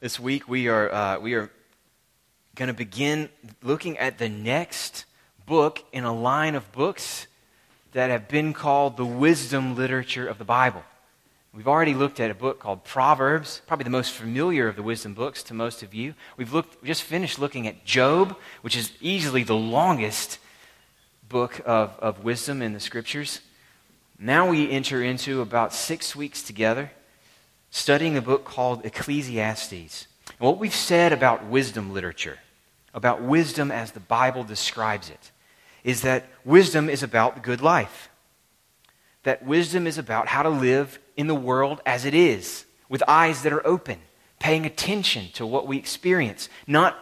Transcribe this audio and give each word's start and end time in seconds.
This 0.00 0.20
week 0.20 0.48
we 0.48 0.68
are, 0.68 0.92
uh, 0.92 1.18
we 1.18 1.34
are 1.34 1.50
going 2.54 2.68
to 2.68 2.74
begin 2.74 3.28
looking 3.64 3.98
at 3.98 4.16
the 4.16 4.28
next 4.28 5.06
book 5.44 5.82
in 5.92 6.04
a 6.04 6.14
line 6.14 6.54
of 6.54 6.70
books 6.70 7.26
that 7.94 8.08
have 8.08 8.28
been 8.28 8.52
called 8.52 8.96
the 8.96 9.04
wisdom 9.04 9.74
literature 9.74 10.28
of 10.28 10.38
the 10.38 10.44
Bible. 10.44 10.84
We've 11.52 11.66
already 11.66 11.94
looked 11.94 12.20
at 12.20 12.30
a 12.30 12.34
book 12.34 12.60
called 12.60 12.84
Proverbs, 12.84 13.60
probably 13.66 13.82
the 13.82 13.90
most 13.90 14.12
familiar 14.12 14.68
of 14.68 14.76
the 14.76 14.84
wisdom 14.84 15.14
books 15.14 15.42
to 15.44 15.54
most 15.54 15.82
of 15.82 15.92
you. 15.92 16.14
We've 16.36 16.52
looked, 16.52 16.80
we 16.80 16.86
just 16.86 17.02
finished 17.02 17.40
looking 17.40 17.66
at 17.66 17.84
Job, 17.84 18.36
which 18.62 18.76
is 18.76 18.92
easily 19.00 19.42
the 19.42 19.56
longest 19.56 20.38
book 21.28 21.60
of, 21.66 21.98
of 21.98 22.22
wisdom 22.22 22.62
in 22.62 22.72
the 22.72 22.78
scriptures. 22.78 23.40
Now 24.16 24.48
we 24.48 24.70
enter 24.70 25.02
into 25.02 25.40
about 25.40 25.74
six 25.74 26.14
weeks 26.14 26.40
together 26.40 26.92
studying 27.70 28.16
a 28.16 28.22
book 28.22 28.44
called 28.44 28.84
Ecclesiastes. 28.84 30.06
And 30.26 30.46
what 30.46 30.58
we've 30.58 30.74
said 30.74 31.12
about 31.12 31.46
wisdom 31.46 31.92
literature, 31.92 32.38
about 32.94 33.22
wisdom 33.22 33.70
as 33.70 33.92
the 33.92 34.00
Bible 34.00 34.44
describes 34.44 35.10
it, 35.10 35.30
is 35.84 36.02
that 36.02 36.26
wisdom 36.44 36.88
is 36.88 37.02
about 37.02 37.34
the 37.34 37.40
good 37.40 37.60
life. 37.60 38.08
That 39.22 39.44
wisdom 39.44 39.86
is 39.86 39.98
about 39.98 40.28
how 40.28 40.42
to 40.42 40.50
live 40.50 40.98
in 41.16 41.26
the 41.26 41.34
world 41.34 41.80
as 41.84 42.04
it 42.04 42.14
is, 42.14 42.64
with 42.88 43.02
eyes 43.06 43.42
that 43.42 43.52
are 43.52 43.66
open, 43.66 43.98
paying 44.38 44.64
attention 44.64 45.28
to 45.34 45.44
what 45.44 45.66
we 45.66 45.76
experience, 45.76 46.48
not 46.66 46.96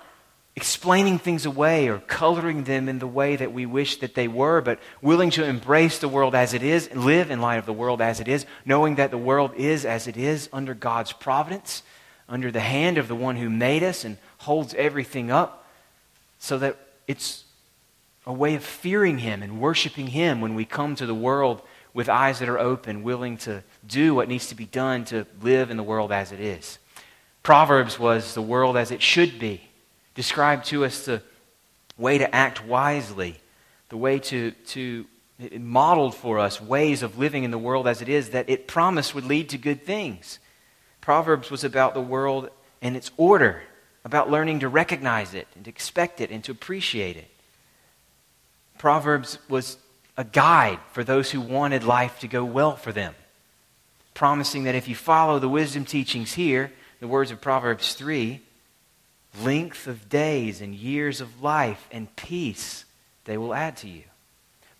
explaining 0.56 1.18
things 1.18 1.44
away 1.44 1.86
or 1.86 1.98
coloring 1.98 2.64
them 2.64 2.88
in 2.88 2.98
the 2.98 3.06
way 3.06 3.36
that 3.36 3.52
we 3.52 3.66
wish 3.66 3.98
that 3.98 4.14
they 4.14 4.26
were, 4.26 4.62
but 4.62 4.78
willing 5.02 5.28
to 5.28 5.44
embrace 5.44 5.98
the 5.98 6.08
world 6.08 6.34
as 6.34 6.54
it 6.54 6.62
is, 6.62 6.92
live 6.94 7.30
in 7.30 7.42
light 7.42 7.58
of 7.58 7.66
the 7.66 7.72
world 7.74 8.00
as 8.00 8.20
it 8.20 8.26
is, 8.26 8.46
knowing 8.64 8.94
that 8.94 9.10
the 9.10 9.18
world 9.18 9.52
is 9.54 9.84
as 9.84 10.06
it 10.06 10.16
is 10.16 10.48
under 10.54 10.72
God's 10.72 11.12
providence, 11.12 11.82
under 12.26 12.50
the 12.50 12.60
hand 12.60 12.96
of 12.96 13.06
the 13.06 13.14
one 13.14 13.36
who 13.36 13.50
made 13.50 13.82
us 13.82 14.02
and 14.02 14.16
holds 14.38 14.72
everything 14.74 15.30
up, 15.30 15.66
so 16.38 16.56
that 16.58 16.78
it's 17.06 17.44
a 18.26 18.32
way 18.32 18.54
of 18.54 18.64
fearing 18.64 19.18
Him 19.18 19.42
and 19.42 19.60
worshiping 19.60 20.06
Him 20.06 20.40
when 20.40 20.54
we 20.54 20.64
come 20.64 20.94
to 20.96 21.06
the 21.06 21.14
world 21.14 21.60
with 21.92 22.08
eyes 22.08 22.38
that 22.38 22.48
are 22.48 22.58
open, 22.58 23.02
willing 23.02 23.36
to 23.38 23.62
do 23.86 24.14
what 24.14 24.28
needs 24.28 24.48
to 24.48 24.54
be 24.54 24.64
done 24.64 25.04
to 25.04 25.26
live 25.42 25.70
in 25.70 25.76
the 25.76 25.82
world 25.82 26.12
as 26.12 26.32
it 26.32 26.40
is. 26.40 26.78
Proverbs 27.42 27.98
was 27.98 28.32
the 28.32 28.42
world 28.42 28.76
as 28.78 28.90
it 28.90 29.02
should 29.02 29.38
be 29.38 29.66
described 30.16 30.64
to 30.66 30.84
us 30.84 31.04
the 31.04 31.22
way 31.96 32.18
to 32.18 32.34
act 32.34 32.64
wisely, 32.64 33.38
the 33.90 33.96
way 33.96 34.18
to, 34.18 34.50
to 34.50 35.06
modeled 35.58 36.14
for 36.14 36.38
us 36.38 36.60
ways 36.60 37.02
of 37.02 37.18
living 37.18 37.44
in 37.44 37.50
the 37.50 37.58
world 37.58 37.86
as 37.86 38.02
it 38.02 38.08
is 38.08 38.30
that 38.30 38.48
it 38.48 38.66
promised 38.66 39.14
would 39.14 39.24
lead 39.24 39.50
to 39.50 39.58
good 39.58 39.84
things. 39.84 40.38
Proverbs 41.00 41.50
was 41.50 41.62
about 41.62 41.94
the 41.94 42.00
world 42.00 42.50
and 42.82 42.96
its 42.96 43.10
order, 43.16 43.62
about 44.04 44.30
learning 44.30 44.60
to 44.60 44.68
recognize 44.68 45.34
it 45.34 45.46
and 45.54 45.64
to 45.64 45.70
expect 45.70 46.20
it 46.20 46.30
and 46.30 46.42
to 46.44 46.52
appreciate 46.52 47.16
it. 47.16 47.30
Proverbs 48.78 49.38
was 49.48 49.76
a 50.16 50.24
guide 50.24 50.78
for 50.92 51.04
those 51.04 51.30
who 51.30 51.40
wanted 51.40 51.84
life 51.84 52.18
to 52.20 52.28
go 52.28 52.44
well 52.44 52.74
for 52.74 52.92
them, 52.92 53.14
promising 54.14 54.64
that 54.64 54.74
if 54.74 54.88
you 54.88 54.94
follow 54.94 55.38
the 55.38 55.48
wisdom 55.48 55.84
teachings 55.84 56.32
here, 56.32 56.72
the 57.00 57.08
words 57.08 57.30
of 57.30 57.40
Proverbs 57.40 57.92
3, 57.94 58.40
length 59.42 59.86
of 59.86 60.08
days 60.08 60.60
and 60.60 60.74
years 60.74 61.20
of 61.20 61.42
life 61.42 61.88
and 61.90 62.14
peace 62.16 62.84
they 63.24 63.36
will 63.36 63.54
add 63.54 63.76
to 63.78 63.88
you. 63.88 64.04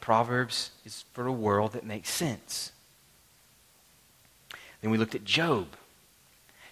Proverbs 0.00 0.70
is 0.84 1.04
for 1.12 1.26
a 1.26 1.32
world 1.32 1.72
that 1.72 1.84
makes 1.84 2.10
sense. 2.10 2.72
Then 4.80 4.90
we 4.90 4.98
looked 4.98 5.14
at 5.14 5.24
Job. 5.24 5.68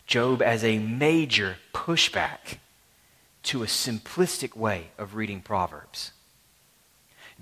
Job 0.06 0.40
as 0.40 0.62
a 0.62 0.78
major 0.78 1.56
pushback 1.72 2.58
to 3.44 3.62
a 3.62 3.66
simplistic 3.66 4.56
way 4.56 4.88
of 4.98 5.14
reading 5.14 5.40
Proverbs. 5.40 6.12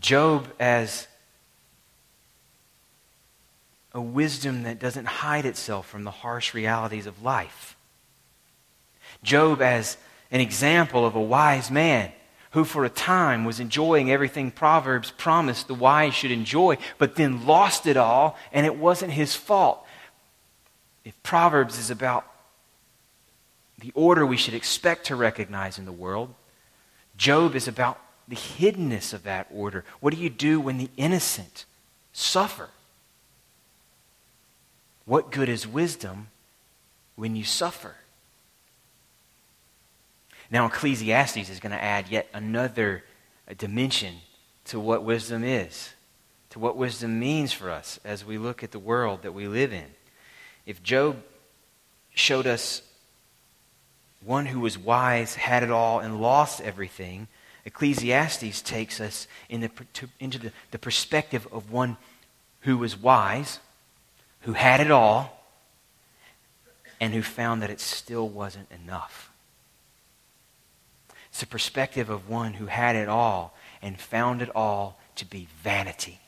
Job 0.01 0.49
as 0.59 1.07
a 3.93 4.01
wisdom 4.01 4.63
that 4.63 4.79
doesn't 4.79 5.05
hide 5.05 5.45
itself 5.45 5.87
from 5.87 6.05
the 6.05 6.11
harsh 6.11 6.55
realities 6.55 7.07
of 7.07 7.23
life. 7.23 7.77
Job 9.23 9.61
as 9.61 9.99
an 10.33 10.41
example 10.41 11.07
of 11.07 11.15
a 11.15 11.21
wise 11.21 11.71
man 11.71 12.11
who 12.53 12.65
for 12.65 12.85
a 12.85 12.91
time 12.91 13.45
was 13.45 13.61
enjoying 13.61 14.11
everything 14.11 14.51
Proverbs 14.51 15.13
promised 15.13 15.69
the 15.69 15.75
wise 15.75 16.15
should 16.15 16.31
enjoy, 16.31 16.77
but 16.99 17.15
then 17.15 17.47
lost 17.47 17.87
it 17.87 17.97
all, 17.97 18.37
and 18.51 18.67
it 18.67 18.77
wasn't 18.77 19.13
his 19.13 19.37
fault. 19.37 19.87
If 21.05 21.21
Proverbs 21.23 21.79
is 21.79 21.91
about 21.91 22.27
the 23.79 23.93
order 23.95 24.27
we 24.27 24.37
should 24.37 24.55
expect 24.55 25.07
to 25.07 25.17
recognize 25.17 25.79
in 25.79 25.85
the 25.85 25.93
world, 25.93 26.35
Job 27.17 27.55
is 27.55 27.69
about 27.69 27.99
the 28.29 28.37
hiddenness 28.37 29.13
of 29.13 29.25
that 29.25 29.49
order. 29.53 29.85
What 30.01 30.15
do 30.15 30.21
you 30.21 30.31
do 30.31 30.61
when 30.61 30.79
the 30.79 30.91
innocent 30.97 31.65
suffer? 32.13 32.69
What 35.05 35.31
good 35.31 35.49
is 35.49 35.67
wisdom 35.67 36.29
when 37.17 37.37
you 37.37 37.45
suffer? 37.45 37.97
Now, 40.53 40.67
Ecclesiastes 40.67 41.49
is 41.49 41.61
going 41.61 41.73
to 41.73 41.83
add 41.83 42.09
yet 42.09 42.29
another 42.35 43.03
dimension 43.57 44.17
to 44.67 44.79
what 44.79 45.03
wisdom 45.03 45.43
is, 45.43 45.95
to 46.51 46.59
what 46.59 46.77
wisdom 46.77 47.19
means 47.19 47.55
for 47.55 47.71
us 47.71 47.99
as 48.05 48.23
we 48.23 48.37
look 48.37 48.63
at 48.63 48.71
the 48.71 48.79
world 48.79 49.23
that 49.23 49.33
we 49.33 49.49
live 49.49 49.73
in. 49.73 49.87
If 50.67 50.83
Job 50.83 51.23
showed 52.15 52.47
us 52.47 52.83
one 54.23 54.45
who 54.45 54.61
was 54.61 54.77
wise, 54.77 55.37
had 55.37 55.63
it 55.63 55.71
all, 55.71 56.01
and 56.01 56.21
lost 56.21 56.61
everything, 56.61 57.29
Ecclesiastes 57.65 58.61
takes 58.61 59.01
us 59.01 59.27
in 59.49 59.63
the, 59.63 59.71
to, 59.95 60.09
into 60.21 60.39
the, 60.39 60.53
the 60.71 60.79
perspective 60.79 61.49
of 61.51 61.73
one 61.73 61.97
who 62.61 62.77
was 62.77 62.95
wise, 62.95 63.59
who 64.43 64.53
had 64.53 64.81
it 64.81 64.91
all, 64.91 65.47
and 67.01 67.15
who 67.15 67.23
found 67.23 67.63
that 67.63 67.71
it 67.71 67.81
still 67.81 68.29
wasn't 68.29 68.71
enough. 68.71 69.32
It's 71.33 71.41
the 71.41 71.47
perspective 71.47 72.11
of 72.11 72.29
one 72.29 72.53
who 72.53 72.67
had 72.67 72.95
it 72.95 73.09
all 73.09 73.57
and 73.81 73.99
found 73.99 74.43
it 74.43 74.55
all 74.55 75.01
to 75.17 75.25
be 75.25 75.49
vanity. 75.63 76.21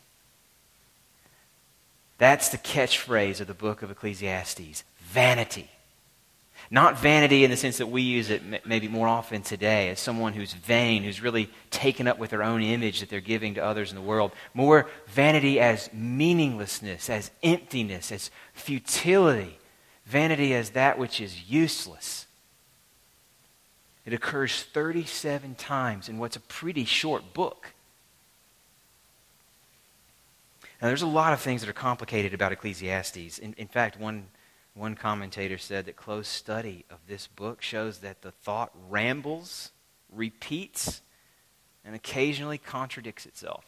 That's 2.16 2.48
the 2.48 2.56
catchphrase 2.56 3.38
of 3.38 3.46
the 3.46 3.52
book 3.52 3.82
of 3.82 3.90
Ecclesiastes 3.90 4.82
vanity. 5.00 5.70
Not 6.70 6.98
vanity 6.98 7.44
in 7.44 7.50
the 7.50 7.56
sense 7.58 7.76
that 7.76 7.88
we 7.88 8.00
use 8.00 8.30
it 8.30 8.66
maybe 8.66 8.88
more 8.88 9.06
often 9.06 9.42
today 9.42 9.90
as 9.90 10.00
someone 10.00 10.32
who's 10.32 10.54
vain, 10.54 11.02
who's 11.02 11.20
really 11.20 11.50
taken 11.70 12.08
up 12.08 12.18
with 12.18 12.30
their 12.30 12.42
own 12.42 12.62
image 12.62 13.00
that 13.00 13.10
they're 13.10 13.20
giving 13.20 13.54
to 13.56 13.62
others 13.62 13.90
in 13.90 13.96
the 13.96 14.02
world. 14.02 14.32
More 14.54 14.88
vanity 15.08 15.60
as 15.60 15.92
meaninglessness, 15.92 17.10
as 17.10 17.30
emptiness, 17.42 18.10
as 18.10 18.30
futility. 18.54 19.58
Vanity 20.06 20.54
as 20.54 20.70
that 20.70 20.98
which 20.98 21.20
is 21.20 21.50
useless. 21.50 22.23
It 24.04 24.12
occurs 24.12 24.62
37 24.62 25.54
times 25.54 26.08
in 26.08 26.18
what's 26.18 26.36
a 26.36 26.40
pretty 26.40 26.84
short 26.84 27.32
book. 27.32 27.72
Now, 30.82 30.88
there's 30.88 31.02
a 31.02 31.06
lot 31.06 31.32
of 31.32 31.40
things 31.40 31.62
that 31.62 31.70
are 31.70 31.74
complicated 31.74 32.34
about 32.34 32.52
Ecclesiastes. 32.52 33.38
In, 33.38 33.54
in 33.54 33.68
fact, 33.68 33.98
one, 33.98 34.26
one 34.74 34.94
commentator 34.94 35.56
said 35.56 35.86
that 35.86 35.96
close 35.96 36.28
study 36.28 36.84
of 36.90 36.98
this 37.08 37.26
book 37.26 37.62
shows 37.62 37.98
that 37.98 38.20
the 38.20 38.32
thought 38.32 38.70
rambles, 38.90 39.70
repeats, 40.12 41.00
and 41.84 41.94
occasionally 41.94 42.58
contradicts 42.58 43.24
itself. 43.24 43.64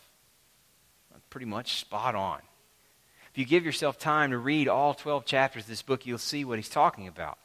Pretty 1.31 1.47
much 1.47 1.81
spot 1.81 2.15
on. 2.15 2.41
If 3.31 3.39
you 3.39 3.45
give 3.45 3.65
yourself 3.65 3.99
time 3.99 4.31
to 4.31 4.39
read 4.39 4.69
all 4.69 4.95
12 4.95 5.25
chapters 5.25 5.65
of 5.65 5.69
this 5.69 5.83
book, 5.83 6.07
you'll 6.07 6.19
see 6.19 6.45
what 6.45 6.59
he's 6.59 6.69
talking 6.69 7.09
about. 7.09 7.39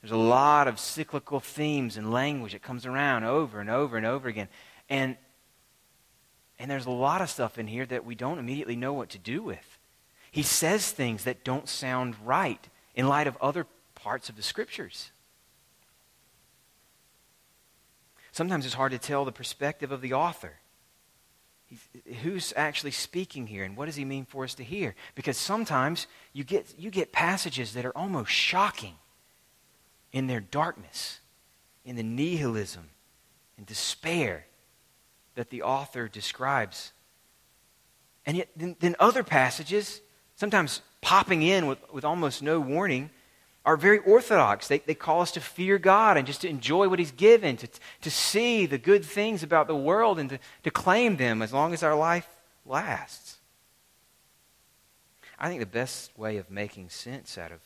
There's 0.00 0.12
a 0.12 0.16
lot 0.16 0.68
of 0.68 0.78
cyclical 0.78 1.40
themes 1.40 1.96
and 1.96 2.12
language 2.12 2.52
that 2.52 2.62
comes 2.62 2.86
around 2.86 3.24
over 3.24 3.60
and 3.60 3.68
over 3.68 3.96
and 3.96 4.06
over 4.06 4.28
again. 4.28 4.48
And, 4.88 5.16
and 6.58 6.70
there's 6.70 6.86
a 6.86 6.90
lot 6.90 7.20
of 7.20 7.28
stuff 7.28 7.58
in 7.58 7.66
here 7.66 7.84
that 7.86 8.04
we 8.04 8.14
don't 8.14 8.38
immediately 8.38 8.76
know 8.76 8.92
what 8.92 9.10
to 9.10 9.18
do 9.18 9.42
with. 9.42 9.78
He 10.30 10.42
says 10.42 10.90
things 10.90 11.24
that 11.24 11.44
don't 11.44 11.68
sound 11.68 12.14
right 12.24 12.64
in 12.94 13.08
light 13.08 13.26
of 13.26 13.36
other 13.40 13.66
parts 13.94 14.28
of 14.28 14.36
the 14.36 14.42
scriptures. 14.42 15.10
Sometimes 18.30 18.66
it's 18.66 18.74
hard 18.74 18.92
to 18.92 18.98
tell 18.98 19.24
the 19.24 19.32
perspective 19.32 19.90
of 19.90 20.00
the 20.00 20.12
author. 20.12 20.52
He's, 21.66 21.88
who's 22.22 22.52
actually 22.56 22.92
speaking 22.92 23.48
here 23.48 23.64
and 23.64 23.76
what 23.76 23.86
does 23.86 23.96
he 23.96 24.04
mean 24.04 24.26
for 24.26 24.44
us 24.44 24.54
to 24.54 24.64
hear? 24.64 24.94
Because 25.16 25.36
sometimes 25.36 26.06
you 26.32 26.44
get, 26.44 26.72
you 26.78 26.90
get 26.90 27.10
passages 27.10 27.74
that 27.74 27.84
are 27.84 27.96
almost 27.98 28.30
shocking 28.30 28.94
in 30.12 30.26
their 30.26 30.40
darkness, 30.40 31.20
in 31.84 31.96
the 31.96 32.02
nihilism 32.02 32.88
and 33.56 33.66
despair 33.66 34.46
that 35.34 35.50
the 35.50 35.62
author 35.62 36.08
describes. 36.08 36.92
And 38.26 38.36
yet, 38.36 38.48
then, 38.56 38.76
then 38.80 38.96
other 38.98 39.22
passages, 39.22 40.00
sometimes 40.36 40.82
popping 41.00 41.42
in 41.42 41.66
with, 41.66 41.78
with 41.92 42.04
almost 42.04 42.42
no 42.42 42.60
warning, 42.60 43.10
are 43.64 43.76
very 43.76 43.98
orthodox. 43.98 44.66
They, 44.68 44.78
they 44.78 44.94
call 44.94 45.20
us 45.20 45.30
to 45.32 45.40
fear 45.40 45.78
God 45.78 46.16
and 46.16 46.26
just 46.26 46.40
to 46.40 46.48
enjoy 46.48 46.88
what 46.88 46.98
He's 46.98 47.12
given, 47.12 47.56
to, 47.58 47.68
to 48.02 48.10
see 48.10 48.66
the 48.66 48.78
good 48.78 49.04
things 49.04 49.42
about 49.42 49.66
the 49.66 49.76
world 49.76 50.18
and 50.18 50.30
to, 50.30 50.38
to 50.64 50.70
claim 50.70 51.16
them 51.16 51.42
as 51.42 51.52
long 51.52 51.72
as 51.72 51.82
our 51.82 51.94
life 51.94 52.28
lasts. 52.64 53.36
I 55.38 55.48
think 55.48 55.60
the 55.60 55.66
best 55.66 56.18
way 56.18 56.38
of 56.38 56.50
making 56.50 56.88
sense 56.88 57.38
out 57.38 57.52
of 57.52 57.60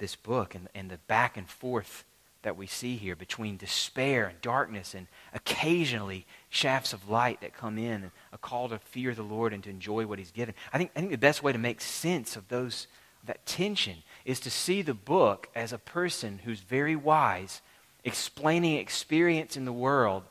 this 0.00 0.16
book 0.16 0.56
and, 0.56 0.68
and 0.74 0.90
the 0.90 0.98
back 1.06 1.36
and 1.36 1.48
forth 1.48 2.04
that 2.42 2.56
we 2.56 2.66
see 2.66 2.96
here 2.96 3.14
between 3.14 3.56
despair 3.56 4.26
and 4.26 4.40
darkness 4.40 4.94
and 4.94 5.06
occasionally 5.34 6.26
shafts 6.48 6.92
of 6.92 7.08
light 7.08 7.40
that 7.42 7.54
come 7.54 7.78
in 7.78 8.02
and 8.02 8.10
a 8.32 8.38
call 8.38 8.68
to 8.68 8.78
fear 8.78 9.14
the 9.14 9.22
Lord 9.22 9.52
and 9.52 9.62
to 9.64 9.70
enjoy 9.70 10.06
what 10.06 10.18
He's 10.18 10.30
given. 10.30 10.54
I 10.72 10.78
think, 10.78 10.90
I 10.96 11.00
think 11.00 11.12
the 11.12 11.18
best 11.18 11.42
way 11.42 11.52
to 11.52 11.58
make 11.58 11.80
sense 11.80 12.36
of 12.36 12.48
those 12.48 12.86
that 13.24 13.44
tension 13.44 13.96
is 14.24 14.40
to 14.40 14.50
see 14.50 14.82
the 14.82 14.94
book 14.94 15.48
as 15.54 15.72
a 15.72 15.78
person 15.78 16.40
who's 16.44 16.60
very 16.60 16.96
wise, 16.96 17.60
explaining 18.04 18.78
experience 18.78 19.56
in 19.56 19.66
the 19.66 19.72
world 19.72 20.22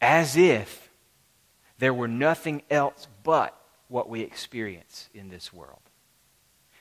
as 0.00 0.36
if 0.36 0.88
there 1.78 1.94
were 1.94 2.08
nothing 2.08 2.62
else 2.70 3.08
but 3.24 3.60
what 3.88 4.08
we 4.08 4.20
experience 4.20 5.08
in 5.12 5.28
this 5.28 5.52
world. 5.52 5.80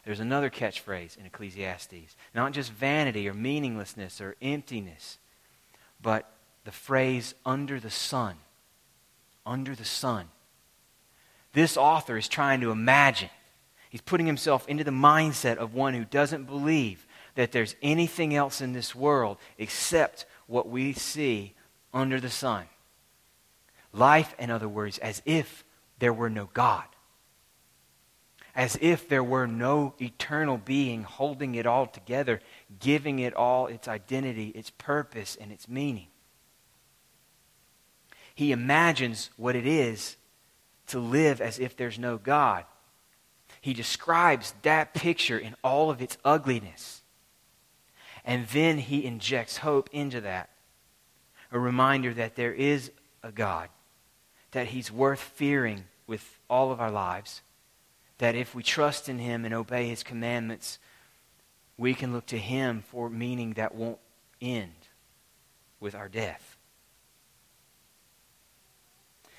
There's 0.07 0.21
another 0.21 0.49
catchphrase 0.49 1.17
in 1.17 1.25
Ecclesiastes 1.25 2.15
not 2.33 2.53
just 2.53 2.71
vanity 2.71 3.27
or 3.27 3.33
meaninglessness 3.33 4.21
or 4.21 4.37
emptiness, 4.41 5.17
but 6.01 6.31
the 6.63 6.71
phrase 6.71 7.35
under 7.45 7.77
the 7.77 7.89
sun. 7.89 8.37
Under 9.45 9.75
the 9.75 9.83
sun. 9.83 10.29
This 11.51 11.75
author 11.75 12.15
is 12.15 12.29
trying 12.29 12.61
to 12.61 12.71
imagine. 12.71 13.31
He's 13.89 13.99
putting 13.99 14.27
himself 14.27 14.65
into 14.69 14.85
the 14.85 14.91
mindset 14.91 15.57
of 15.57 15.73
one 15.73 15.93
who 15.93 16.05
doesn't 16.05 16.45
believe 16.45 17.05
that 17.35 17.51
there's 17.51 17.75
anything 17.81 18.33
else 18.33 18.61
in 18.61 18.71
this 18.71 18.95
world 18.95 19.37
except 19.57 20.25
what 20.45 20.69
we 20.69 20.93
see 20.93 21.53
under 21.93 22.21
the 22.21 22.29
sun. 22.29 22.67
Life, 23.91 24.33
in 24.39 24.51
other 24.51 24.69
words, 24.69 24.99
as 24.99 25.21
if 25.25 25.65
there 25.99 26.13
were 26.13 26.29
no 26.29 26.49
God 26.53 26.85
as 28.57 28.75
if 28.81 29.07
there 29.07 29.23
were 29.23 29.45
no 29.45 29.93
eternal 30.01 30.57
being 30.57 31.03
holding 31.03 31.53
it 31.53 31.67
all 31.67 31.85
together, 31.85 32.41
giving 32.79 33.19
it 33.19 33.35
all 33.35 33.67
its 33.67 33.87
identity, 33.87 34.47
its 34.47 34.71
purpose, 34.71 35.37
and 35.39 35.51
its 35.51 35.69
meaning. 35.69 36.07
He 38.33 38.51
imagines 38.51 39.29
what 39.37 39.55
it 39.55 39.67
is 39.67 40.17
to 40.87 40.97
live 40.97 41.39
as 41.39 41.59
if 41.59 41.77
there's 41.77 41.99
no 41.99 42.17
God. 42.17 42.65
He 43.61 43.75
describes 43.75 44.55
that 44.63 44.95
picture 44.95 45.37
in 45.37 45.55
all 45.63 45.91
of 45.91 46.01
its 46.01 46.17
ugliness. 46.25 47.03
And 48.25 48.47
then 48.47 48.79
he 48.79 49.05
injects 49.05 49.57
hope 49.57 49.87
into 49.91 50.21
that. 50.21 50.49
A 51.51 51.59
reminder 51.59 52.11
that 52.15 52.35
there 52.35 52.53
is 52.53 52.91
a 53.21 53.31
God, 53.31 53.69
that 54.51 54.67
he's 54.67 54.91
worth 54.91 55.19
fearing 55.19 55.83
with 56.07 56.39
all 56.49 56.71
of 56.71 56.81
our 56.81 56.91
lives 56.91 57.41
that 58.17 58.35
if 58.35 58.55
we 58.55 58.63
trust 58.63 59.09
in 59.09 59.19
Him 59.19 59.45
and 59.45 59.53
obey 59.53 59.87
His 59.87 60.03
commandments, 60.03 60.79
we 61.77 61.93
can 61.93 62.13
look 62.13 62.25
to 62.27 62.37
Him 62.37 62.81
for 62.81 63.09
meaning 63.09 63.53
that 63.53 63.75
won't 63.75 63.99
end 64.41 64.73
with 65.79 65.95
our 65.95 66.09
death. 66.09 66.57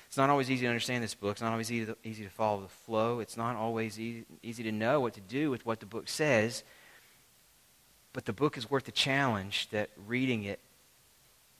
It's 0.07 0.17
not 0.17 0.31
always 0.31 0.49
easy 0.49 0.61
to 0.61 0.67
understand 0.67 1.03
this 1.03 1.13
book. 1.13 1.33
It's 1.33 1.41
not 1.41 1.51
always 1.51 1.71
easy 1.71 1.85
to, 1.85 1.97
easy 2.03 2.23
to 2.23 2.31
follow 2.31 2.61
the 2.61 2.67
flow. 2.67 3.19
It's 3.19 3.37
not 3.37 3.55
always 3.55 3.99
easy, 3.99 4.25
easy 4.41 4.63
to 4.63 4.71
know 4.71 4.99
what 4.99 5.13
to 5.13 5.21
do 5.21 5.51
with 5.51 5.67
what 5.67 5.79
the 5.79 5.85
book 5.85 6.09
says. 6.09 6.63
But 8.11 8.25
the 8.25 8.33
book 8.33 8.57
is 8.57 8.71
worth 8.71 8.85
the 8.85 8.91
challenge 8.91 9.69
that 9.69 9.91
reading 10.07 10.45
it 10.45 10.59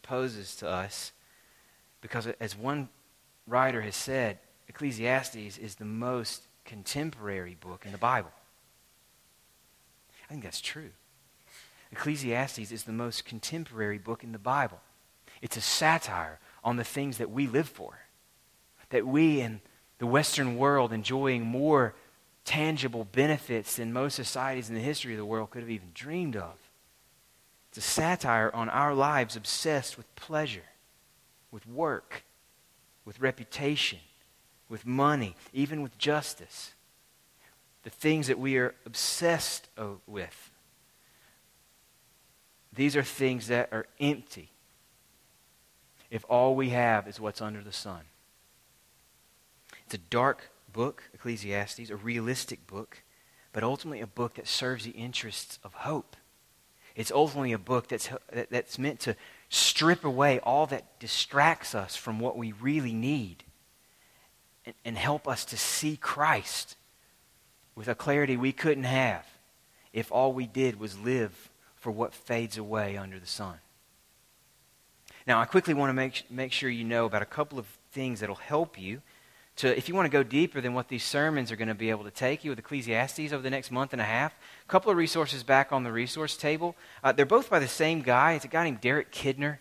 poses 0.02 0.56
to 0.58 0.68
us 0.68 1.12
because, 2.02 2.26
as 2.40 2.58
one 2.58 2.90
writer 3.46 3.82
has 3.82 3.96
said, 3.96 4.40
Ecclesiastes 4.68 5.60
is 5.60 5.76
the 5.76 5.86
most 5.86 6.44
contemporary 6.66 7.56
book 7.60 7.86
in 7.86 7.92
the 7.92 7.98
Bible. 7.98 8.32
I 10.26 10.32
think 10.32 10.44
that's 10.44 10.62
true. 10.62 10.92
Ecclesiastes 11.92 12.72
is 12.72 12.84
the 12.84 12.92
most 12.92 13.26
contemporary 13.26 13.98
book 13.98 14.24
in 14.24 14.32
the 14.32 14.40
Bible. 14.40 14.80
It's 15.42 15.58
a 15.58 15.62
satire 15.62 16.40
on 16.64 16.76
the 16.76 16.84
things 16.84 17.18
that 17.18 17.32
we 17.32 17.48
live 17.48 17.68
for, 17.68 18.00
that 18.90 19.08
we 19.08 19.42
in 19.42 19.62
the 19.98 20.06
Western 20.06 20.58
world 20.58 20.94
enjoying 20.94 21.44
more 21.44 21.96
tangible 22.46 23.06
benefits 23.06 23.76
than 23.76 23.94
most 23.94 24.16
societies 24.16 24.70
in 24.70 24.76
the 24.76 24.82
history 24.82 25.14
of 25.14 25.18
the 25.18 25.26
world 25.26 25.52
could 25.52 25.62
have 25.62 25.70
even 25.70 25.92
dreamed 25.94 26.36
of. 26.36 26.56
It's 27.70 27.78
a 27.78 27.82
satire 27.82 28.52
on 28.54 28.70
our 28.70 28.94
lives 28.94 29.36
obsessed 29.36 29.98
with 29.98 30.14
pleasure, 30.16 30.64
with 31.52 31.68
work, 31.68 32.24
with 33.06 33.20
reputation, 33.20 34.00
with 34.70 34.86
money, 34.86 35.36
even 35.52 35.82
with 35.82 35.98
justice. 35.98 36.74
The 37.84 37.90
things 37.90 38.28
that 38.28 38.40
we 38.40 38.58
are 38.58 38.76
obsessed 38.86 39.68
with. 40.06 40.52
These 42.72 42.96
are 42.96 43.04
things 43.04 43.48
that 43.48 43.70
are 43.72 43.88
empty 44.00 44.52
if 46.12 46.26
all 46.30 46.56
we 46.56 46.70
have 46.70 47.08
is 47.08 47.20
what's 47.20 47.42
under 47.42 47.62
the 47.62 47.72
sun. 47.72 48.02
It's 49.86 49.96
a 49.96 49.98
dark 49.98 50.52
book, 50.72 51.04
Ecclesiastes, 51.14 51.90
a 51.90 51.96
realistic 51.96 52.68
book, 52.68 53.02
but 53.54 53.64
ultimately 53.64 54.02
a 54.02 54.08
book 54.08 54.36
that 54.36 54.48
serves 54.48 54.86
the 54.86 54.92
interests 54.92 55.60
of 55.64 55.74
hope. 55.74 56.16
It's 56.96 57.12
ultimately 57.12 57.54
a 57.54 57.58
book 57.58 57.88
that's, 57.88 58.10
that's 58.50 58.78
meant 58.78 59.00
to 59.02 59.16
strip 59.50 60.04
away 60.04 60.40
all 60.40 60.68
that 60.68 61.00
distracts 61.00 61.74
us 61.74 61.96
from 61.96 62.20
what 62.20 62.38
we 62.38 62.52
really 62.52 62.94
need 62.94 63.44
and, 64.86 64.98
help 64.98 65.28
us 65.28 65.46
to 65.46 65.58
see 65.58 65.98
Christ 65.98 66.76
with 67.76 67.88
a 67.88 67.96
clarity 67.96 68.38
we 68.38 68.52
couldn't 68.52 68.84
have 68.84 69.26
if 69.94 70.12
all 70.12 70.34
we 70.34 70.46
did 70.46 70.80
was 70.80 71.00
live 71.00 71.50
for 71.76 71.92
what 71.92 72.14
fades 72.14 72.58
away 72.58 72.98
under 72.98 73.20
the 73.20 73.26
sun. 73.26 73.60
Now, 75.26 75.40
I 75.40 75.46
quickly 75.46 75.74
want 75.74 75.90
to 75.90 75.94
make, 75.94 76.30
make 76.30 76.52
sure 76.52 76.70
you 76.70 76.84
know 76.84 77.06
about 77.06 77.22
a 77.22 77.26
couple 77.26 77.60
of 77.60 77.66
things 77.92 78.20
that'll 78.20 78.36
help 78.36 78.80
you 78.80 79.02
to, 79.58 79.78
if 79.78 79.90
you 79.90 79.96
want 79.96 80.06
to 80.06 80.10
go 80.10 80.24
deeper 80.24 80.62
than 80.62 80.74
what 80.74 80.88
these 80.88 81.04
sermons 81.04 81.52
are 81.52 81.58
going 81.58 81.68
to 81.68 81.76
be 81.76 81.90
able 81.90 82.06
to 82.06 82.12
take 82.12 82.44
you 82.46 82.50
with 82.50 82.60
Ecclesiastes 82.60 83.34
over 83.34 83.42
the 83.42 83.50
next 83.50 83.72
month 83.72 83.92
and 83.92 84.02
a 84.02 84.06
half. 84.06 84.34
A 84.66 84.72
couple 84.72 84.90
of 84.90 84.98
resources 84.98 85.44
back 85.44 85.72
on 85.72 85.84
the 85.84 85.92
resource 85.92 86.38
table. 86.38 86.76
Uh, 87.04 87.12
they're 87.12 87.26
both 87.26 87.50
by 87.50 87.60
the 87.60 87.68
same 87.68 88.02
guy. 88.02 88.34
It's 88.34 88.46
a 88.46 88.50
guy 88.50 88.64
named 88.64 88.82
Derek 88.82 89.12
Kidner. 89.12 89.58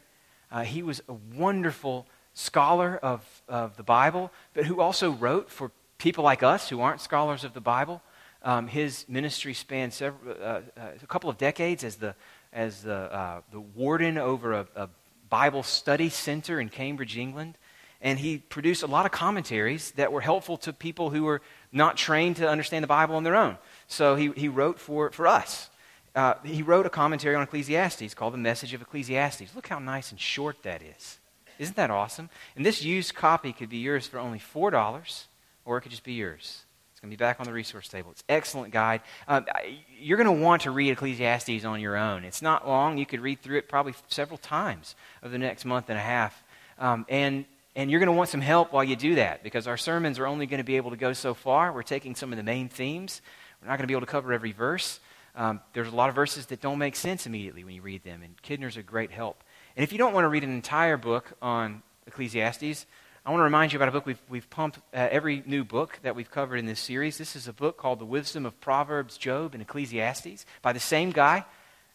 Uh, 0.52 0.62
he 0.62 0.82
was 0.82 1.02
a 1.08 1.14
wonderful 1.36 2.06
scholar 2.38 2.96
of, 3.02 3.42
of 3.48 3.76
the 3.76 3.82
Bible, 3.82 4.30
but 4.54 4.64
who 4.64 4.80
also 4.80 5.10
wrote 5.10 5.50
for 5.50 5.72
people 5.98 6.22
like 6.22 6.44
us 6.44 6.68
who 6.68 6.80
aren't 6.80 7.00
scholars 7.00 7.42
of 7.42 7.52
the 7.52 7.60
Bible. 7.60 8.00
Um, 8.44 8.68
his 8.68 9.04
ministry 9.08 9.52
spanned 9.54 9.92
several, 9.92 10.36
uh, 10.40 10.44
uh, 10.44 10.60
a 11.02 11.06
couple 11.08 11.28
of 11.28 11.36
decades 11.36 11.82
as 11.82 11.96
the, 11.96 12.14
as 12.52 12.82
the, 12.82 12.94
uh, 12.94 13.40
the 13.50 13.58
warden 13.58 14.16
over 14.18 14.52
a, 14.52 14.66
a, 14.76 14.88
Bible 15.28 15.62
study 15.62 16.08
center 16.08 16.58
in 16.58 16.70
Cambridge, 16.70 17.18
England. 17.18 17.58
And 18.00 18.18
he 18.18 18.38
produced 18.38 18.82
a 18.82 18.86
lot 18.86 19.04
of 19.04 19.12
commentaries 19.12 19.90
that 19.96 20.10
were 20.10 20.22
helpful 20.22 20.56
to 20.58 20.72
people 20.72 21.10
who 21.10 21.24
were 21.24 21.42
not 21.70 21.98
trained 21.98 22.36
to 22.36 22.48
understand 22.48 22.82
the 22.82 22.88
Bible 22.88 23.14
on 23.14 23.24
their 23.24 23.36
own. 23.36 23.58
So 23.88 24.16
he, 24.16 24.30
he 24.30 24.48
wrote 24.48 24.78
for, 24.78 25.10
for 25.10 25.26
us. 25.26 25.68
Uh, 26.14 26.34
he 26.44 26.62
wrote 26.62 26.86
a 26.86 26.88
commentary 26.90 27.34
on 27.34 27.42
Ecclesiastes 27.42 28.14
called 28.14 28.32
The 28.32 28.38
Message 28.38 28.72
of 28.72 28.80
Ecclesiastes. 28.80 29.54
Look 29.54 29.68
how 29.68 29.80
nice 29.80 30.12
and 30.12 30.18
short 30.18 30.62
that 30.62 30.80
is. 30.80 31.18
Isn't 31.58 31.76
that 31.76 31.90
awesome? 31.90 32.30
And 32.56 32.64
this 32.64 32.82
used 32.82 33.14
copy 33.14 33.52
could 33.52 33.68
be 33.68 33.78
yours 33.78 34.06
for 34.06 34.18
only 34.18 34.38
$4, 34.38 35.24
or 35.64 35.78
it 35.78 35.80
could 35.82 35.90
just 35.90 36.04
be 36.04 36.12
yours. 36.12 36.64
It's 36.92 37.00
going 37.00 37.10
to 37.12 37.16
be 37.16 37.24
back 37.24 37.38
on 37.38 37.46
the 37.46 37.52
resource 37.52 37.86
table. 37.86 38.10
It's 38.10 38.24
excellent 38.28 38.72
guide. 38.72 39.02
Um, 39.28 39.46
you're 40.00 40.16
going 40.16 40.26
to 40.26 40.44
want 40.44 40.62
to 40.62 40.72
read 40.72 40.90
Ecclesiastes 40.90 41.64
on 41.64 41.80
your 41.80 41.96
own. 41.96 42.24
It's 42.24 42.42
not 42.42 42.66
long. 42.66 42.98
You 42.98 43.06
could 43.06 43.20
read 43.20 43.40
through 43.40 43.58
it 43.58 43.68
probably 43.68 43.94
several 44.08 44.38
times 44.38 44.96
over 45.22 45.30
the 45.30 45.38
next 45.38 45.64
month 45.64 45.90
and 45.90 45.98
a 45.98 46.02
half. 46.02 46.42
Um, 46.76 47.06
and, 47.08 47.44
and 47.76 47.88
you're 47.88 48.00
going 48.00 48.08
to 48.08 48.12
want 48.12 48.30
some 48.30 48.40
help 48.40 48.72
while 48.72 48.82
you 48.82 48.96
do 48.96 49.14
that 49.14 49.44
because 49.44 49.68
our 49.68 49.76
sermons 49.76 50.18
are 50.18 50.26
only 50.26 50.46
going 50.46 50.58
to 50.58 50.64
be 50.64 50.76
able 50.76 50.90
to 50.90 50.96
go 50.96 51.12
so 51.12 51.34
far. 51.34 51.72
We're 51.72 51.82
taking 51.84 52.16
some 52.16 52.32
of 52.32 52.36
the 52.36 52.42
main 52.42 52.68
themes. 52.68 53.22
We're 53.62 53.68
not 53.68 53.76
going 53.76 53.84
to 53.84 53.88
be 53.88 53.94
able 53.94 54.06
to 54.06 54.10
cover 54.10 54.32
every 54.32 54.50
verse. 54.50 54.98
Um, 55.36 55.60
there's 55.74 55.86
a 55.86 55.94
lot 55.94 56.08
of 56.08 56.16
verses 56.16 56.46
that 56.46 56.60
don't 56.60 56.78
make 56.78 56.96
sense 56.96 57.26
immediately 57.26 57.62
when 57.62 57.74
you 57.74 57.82
read 57.82 58.02
them, 58.02 58.22
and 58.22 58.40
Kidner's 58.42 58.76
a 58.76 58.82
great 58.82 59.12
help. 59.12 59.44
And 59.78 59.84
if 59.84 59.92
you 59.92 59.98
don't 59.98 60.12
want 60.12 60.24
to 60.24 60.28
read 60.28 60.42
an 60.42 60.50
entire 60.50 60.96
book 60.96 61.34
on 61.40 61.84
Ecclesiastes, 62.08 62.84
I 63.24 63.30
want 63.30 63.38
to 63.38 63.44
remind 63.44 63.72
you 63.72 63.78
about 63.78 63.88
a 63.88 63.92
book 63.92 64.06
we've, 64.06 64.20
we've 64.28 64.50
pumped 64.50 64.78
uh, 64.92 65.06
every 65.08 65.44
new 65.46 65.62
book 65.62 66.00
that 66.02 66.16
we've 66.16 66.28
covered 66.28 66.56
in 66.56 66.66
this 66.66 66.80
series. 66.80 67.16
This 67.16 67.36
is 67.36 67.46
a 67.46 67.52
book 67.52 67.76
called 67.76 68.00
The 68.00 68.04
Wisdom 68.04 68.44
of 68.44 68.60
Proverbs, 68.60 69.16
Job, 69.16 69.54
and 69.54 69.62
Ecclesiastes 69.62 70.46
by 70.62 70.72
the 70.72 70.80
same 70.80 71.12
guy. 71.12 71.44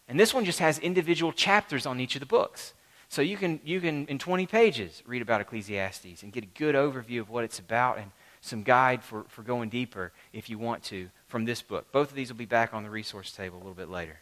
And 0.08 0.18
this 0.18 0.34
one 0.34 0.46
just 0.46 0.60
has 0.60 0.80
individual 0.80 1.34
chapters 1.34 1.86
on 1.86 2.00
each 2.00 2.16
of 2.16 2.22
the 2.22 2.26
books. 2.26 2.74
So 3.10 3.22
you 3.22 3.36
can, 3.36 3.60
you 3.66 3.82
can, 3.82 4.08
in 4.08 4.18
20 4.18 4.48
pages, 4.48 5.04
read 5.06 5.22
about 5.22 5.42
Ecclesiastes 5.42 6.24
and 6.24 6.32
get 6.32 6.46
a 6.46 6.58
good 6.58 6.76
overview 6.76 7.20
of 7.20 7.30
what 7.30 7.44
it's 7.44 7.60
about 7.60 7.98
and 7.98 8.12
some 8.40 8.64
guide 8.64 9.04
for, 9.04 9.26
for 9.28 9.42
going 9.42 9.68
deeper 9.68 10.14
if 10.32 10.50
you 10.50 10.58
want 10.58 10.84
to 10.84 11.10
from 11.28 11.44
this 11.44 11.62
book. 11.62 11.92
Both 11.92 12.12
of 12.12 12.16
these 12.16 12.32
will 12.32 12.38
be 12.38 12.46
back 12.46 12.74
on 12.74 12.84
the 12.84 12.90
resource 12.90 13.34
table 13.34 13.58
a 13.58 13.60
little 13.60 13.74
bit 13.74 13.90
later. 13.90 14.22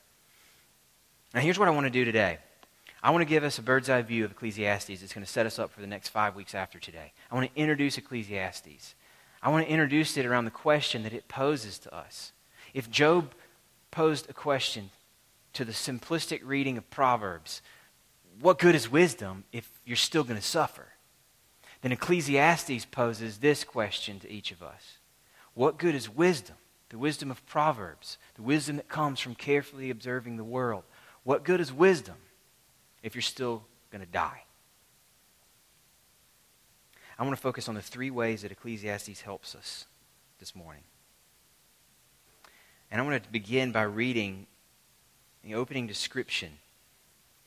Now, 1.35 1.41
here's 1.41 1.59
what 1.59 1.67
I 1.67 1.71
want 1.71 1.85
to 1.85 1.91
do 1.91 2.05
today. 2.05 2.39
I 3.03 3.09
want 3.09 3.21
to 3.21 3.25
give 3.25 3.43
us 3.43 3.57
a 3.57 3.63
bird's 3.63 3.89
eye 3.89 4.01
view 4.03 4.25
of 4.25 4.31
Ecclesiastes. 4.31 5.01
It's 5.01 5.13
going 5.13 5.25
to 5.25 5.31
set 5.31 5.47
us 5.47 5.57
up 5.57 5.71
for 5.71 5.81
the 5.81 5.87
next 5.87 6.09
five 6.09 6.35
weeks 6.35 6.53
after 6.53 6.77
today. 6.77 7.13
I 7.31 7.35
want 7.35 7.53
to 7.53 7.59
introduce 7.59 7.97
Ecclesiastes. 7.97 8.93
I 9.41 9.49
want 9.49 9.65
to 9.65 9.71
introduce 9.71 10.17
it 10.17 10.25
around 10.25 10.45
the 10.45 10.51
question 10.51 11.01
that 11.03 11.13
it 11.13 11.27
poses 11.27 11.79
to 11.79 11.95
us. 11.95 12.31
If 12.75 12.91
Job 12.91 13.33
posed 13.89 14.29
a 14.29 14.33
question 14.33 14.91
to 15.53 15.65
the 15.65 15.71
simplistic 15.71 16.41
reading 16.43 16.77
of 16.77 16.89
Proverbs, 16.91 17.63
what 18.39 18.59
good 18.59 18.75
is 18.75 18.89
wisdom 18.89 19.45
if 19.51 19.67
you're 19.83 19.95
still 19.95 20.23
going 20.23 20.39
to 20.39 20.45
suffer? 20.45 20.89
Then 21.81 21.91
Ecclesiastes 21.91 22.85
poses 22.85 23.39
this 23.39 23.63
question 23.63 24.19
to 24.19 24.31
each 24.31 24.51
of 24.51 24.61
us 24.61 24.97
What 25.55 25.79
good 25.79 25.95
is 25.95 26.07
wisdom? 26.07 26.55
The 26.89 26.97
wisdom 26.97 27.31
of 27.31 27.45
Proverbs, 27.45 28.17
the 28.35 28.41
wisdom 28.41 28.75
that 28.75 28.89
comes 28.89 29.21
from 29.21 29.33
carefully 29.33 29.89
observing 29.89 30.35
the 30.35 30.43
world. 30.43 30.83
What 31.23 31.45
good 31.45 31.61
is 31.61 31.71
wisdom 31.71 32.15
if 33.03 33.15
you're 33.15 33.21
still 33.21 33.63
going 33.91 34.03
to 34.03 34.11
die? 34.11 34.43
I 37.17 37.23
want 37.23 37.35
to 37.35 37.41
focus 37.41 37.69
on 37.69 37.75
the 37.75 37.81
three 37.81 38.09
ways 38.09 38.41
that 38.41 38.51
Ecclesiastes 38.51 39.21
helps 39.21 39.53
us 39.53 39.85
this 40.39 40.55
morning. 40.55 40.81
And 42.89 42.99
I 42.99 43.03
want 43.03 43.23
to 43.23 43.29
begin 43.29 43.71
by 43.71 43.83
reading 43.83 44.47
the 45.43 45.55
opening 45.55 45.87
description 45.87 46.49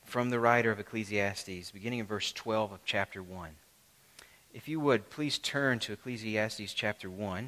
from 0.04 0.30
the 0.30 0.38
writer 0.38 0.70
of 0.70 0.78
Ecclesiastes, 0.78 1.70
beginning 1.73 1.99
in 1.99 2.06
verse 2.06 2.32
12 2.32 2.73
of 2.73 2.84
chapter 2.84 3.23
1. 3.23 3.50
If 4.52 4.68
you 4.68 4.78
would, 4.78 5.11
please 5.11 5.38
turn 5.38 5.80
to 5.80 5.92
Ecclesiastes 5.92 6.73
chapter 6.73 7.11
1, 7.11 7.38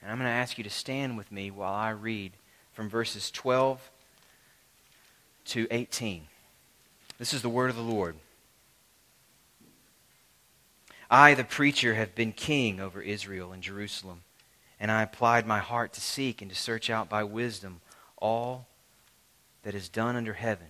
and 0.00 0.10
I'm 0.10 0.18
going 0.18 0.28
to 0.28 0.30
ask 0.30 0.58
you 0.58 0.64
to 0.64 0.70
stand 0.70 1.16
with 1.16 1.32
me 1.32 1.50
while 1.50 1.74
I 1.74 1.90
read 1.90 2.32
from 2.72 2.88
verses 2.88 3.30
12 3.32 3.90
to 5.46 5.66
18. 5.70 6.28
This 7.18 7.32
is 7.32 7.42
the 7.42 7.48
word 7.48 7.70
of 7.70 7.76
the 7.76 7.82
Lord. 7.82 8.16
I, 11.10 11.34
the 11.34 11.44
preacher, 11.44 11.94
have 11.94 12.14
been 12.14 12.32
king 12.32 12.80
over 12.80 13.00
Israel 13.00 13.52
and 13.52 13.62
Jerusalem, 13.62 14.22
and 14.78 14.90
I 14.90 15.02
applied 15.02 15.46
my 15.46 15.60
heart 15.60 15.92
to 15.94 16.00
seek 16.00 16.42
and 16.42 16.50
to 16.50 16.56
search 16.56 16.90
out 16.90 17.08
by 17.08 17.24
wisdom 17.24 17.80
all 18.18 18.66
that 19.62 19.74
is 19.74 19.88
done 19.88 20.16
under 20.16 20.34
heaven. 20.34 20.66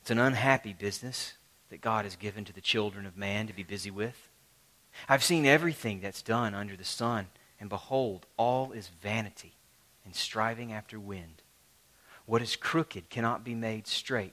It's 0.00 0.10
an 0.10 0.18
unhappy 0.18 0.72
business 0.72 1.34
that 1.68 1.80
God 1.80 2.04
has 2.04 2.16
given 2.16 2.44
to 2.46 2.52
the 2.52 2.60
children 2.60 3.04
of 3.04 3.16
man 3.16 3.46
to 3.46 3.52
be 3.52 3.62
busy 3.62 3.90
with. 3.90 4.28
I've 5.08 5.24
seen 5.24 5.44
everything 5.44 6.00
that's 6.00 6.22
done 6.22 6.54
under 6.54 6.76
the 6.76 6.84
sun, 6.84 7.26
and 7.60 7.68
behold, 7.68 8.26
all 8.36 8.72
is 8.72 8.90
vanity 9.02 9.52
and 10.04 10.14
striving 10.14 10.72
after 10.72 10.98
wind. 10.98 11.42
What 12.26 12.42
is 12.42 12.56
crooked 12.56 13.10
cannot 13.10 13.44
be 13.44 13.54
made 13.54 13.86
straight. 13.86 14.32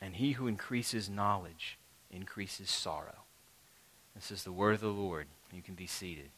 and 0.00 0.16
he 0.16 0.32
who 0.32 0.46
increases 0.46 1.08
knowledge 1.08 1.78
increases 2.10 2.70
sorrow. 2.70 3.24
This 4.14 4.30
is 4.30 4.44
the 4.44 4.52
word 4.52 4.74
of 4.74 4.80
the 4.80 4.88
Lord. 4.88 5.26
You 5.52 5.62
can 5.62 5.74
be 5.74 5.86
seated. 5.86 6.30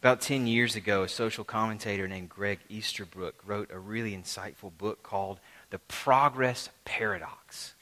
About 0.00 0.20
10 0.20 0.46
years 0.46 0.76
ago, 0.76 1.02
a 1.02 1.08
social 1.08 1.44
commentator 1.44 2.06
named 2.06 2.28
Greg 2.28 2.58
Easterbrook 2.68 3.36
wrote 3.46 3.70
a 3.72 3.78
really 3.78 4.14
insightful 4.14 4.76
book 4.76 5.02
called 5.02 5.40
The 5.70 5.78
Progress 5.78 6.68
Paradox 6.84 7.74